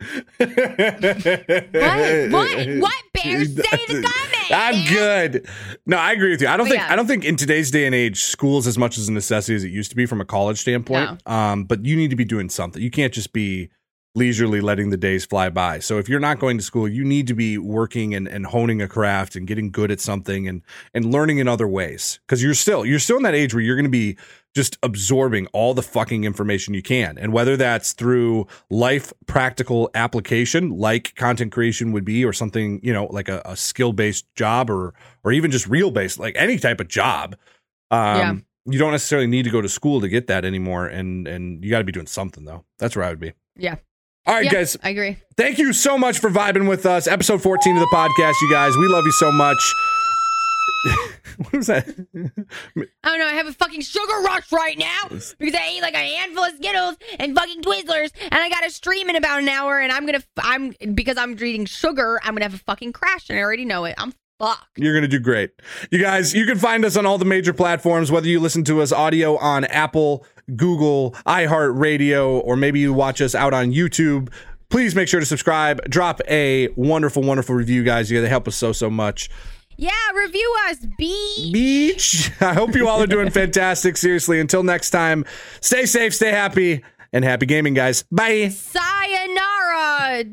[0.36, 2.30] what?
[2.30, 2.68] What?
[2.80, 3.02] What?
[3.14, 4.00] Bears say the.
[4.50, 5.48] I'm good.
[5.86, 6.48] No, I agree with you.
[6.48, 6.92] I don't But think yeah.
[6.92, 9.54] I don't think in today's day and age, school is as much as a necessity
[9.54, 11.22] as it used to be from a college standpoint.
[11.26, 12.82] Um, but you need to be doing something.
[12.82, 13.70] You can't just be
[14.14, 15.80] leisurely letting the days fly by.
[15.80, 18.80] So if you're not going to school, you need to be working and, and honing
[18.80, 20.62] a craft and getting good at something and
[20.92, 22.20] and learning in other ways.
[22.26, 24.16] Because you're still you're still in that age where you're going to be
[24.54, 27.18] just absorbing all the fucking information you can.
[27.18, 32.92] And whether that's through life practical application, like content creation would be, or something, you
[32.92, 34.94] know, like a, a skill based job or
[35.24, 37.34] or even just real based, like any type of job.
[37.90, 38.34] Um Yeah.
[38.72, 40.86] you don't necessarily need to go to school to get that anymore.
[40.86, 42.64] And and you gotta be doing something though.
[42.78, 43.32] That's where I would be.
[43.56, 43.76] Yeah.
[44.26, 44.78] All right, Yeah, guys.
[44.82, 45.18] I agree.
[45.36, 47.06] Thank you so much for vibing with us.
[47.06, 48.74] Episode 14 of the podcast, you guys.
[48.76, 49.58] We love you so much.
[51.38, 51.88] what was that?
[51.88, 53.26] I don't know.
[53.26, 56.54] I have a fucking sugar rush right now because I ate like a handful of
[56.56, 59.78] Skittles and fucking Twizzlers, and I got to stream in about an hour.
[59.80, 63.38] And I'm gonna, I'm because I'm eating sugar, I'm gonna have a fucking crash, and
[63.38, 63.94] I already know it.
[63.98, 64.78] I'm fucked.
[64.78, 65.50] You're going to do great.
[65.90, 68.82] You guys, you can find us on all the major platforms, whether you listen to
[68.82, 70.26] us audio on Apple,
[70.56, 74.32] Google, iHeartRadio, or maybe you watch us out on YouTube.
[74.70, 75.88] Please make sure to subscribe.
[75.88, 78.10] Drop a wonderful, wonderful review, guys.
[78.10, 79.30] You they help us so, so much.
[79.76, 81.52] Yeah, review us, beach.
[81.52, 82.30] Beach.
[82.40, 83.96] I hope you all are doing fantastic.
[83.96, 85.24] Seriously, until next time,
[85.60, 86.84] stay safe, stay happy,
[87.14, 88.02] and happy gaming, guys.
[88.10, 88.48] Bye.
[88.48, 90.24] Sayonara,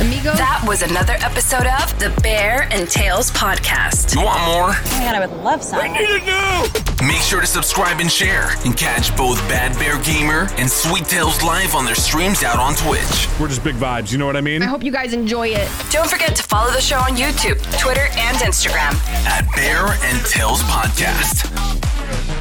[0.00, 0.36] amigos.
[0.36, 4.14] That was another episode of the Bear and Tails podcast.
[4.14, 4.70] You want more?
[4.70, 5.82] Oh my god, I would love some.
[5.82, 6.66] We need to know.
[7.06, 11.42] Make sure to subscribe and share and catch both Bad Bear Gamer and Sweet Tails
[11.42, 13.28] live on their streams out on Twitch.
[13.40, 14.12] We're just big vibes.
[14.12, 14.62] You know what I mean?
[14.62, 15.68] I hope you guys enjoy it.
[15.90, 18.94] Don't forget to follow the show on YouTube, Twitter, and Instagram.
[19.26, 22.35] At Bear and Tails Podcast.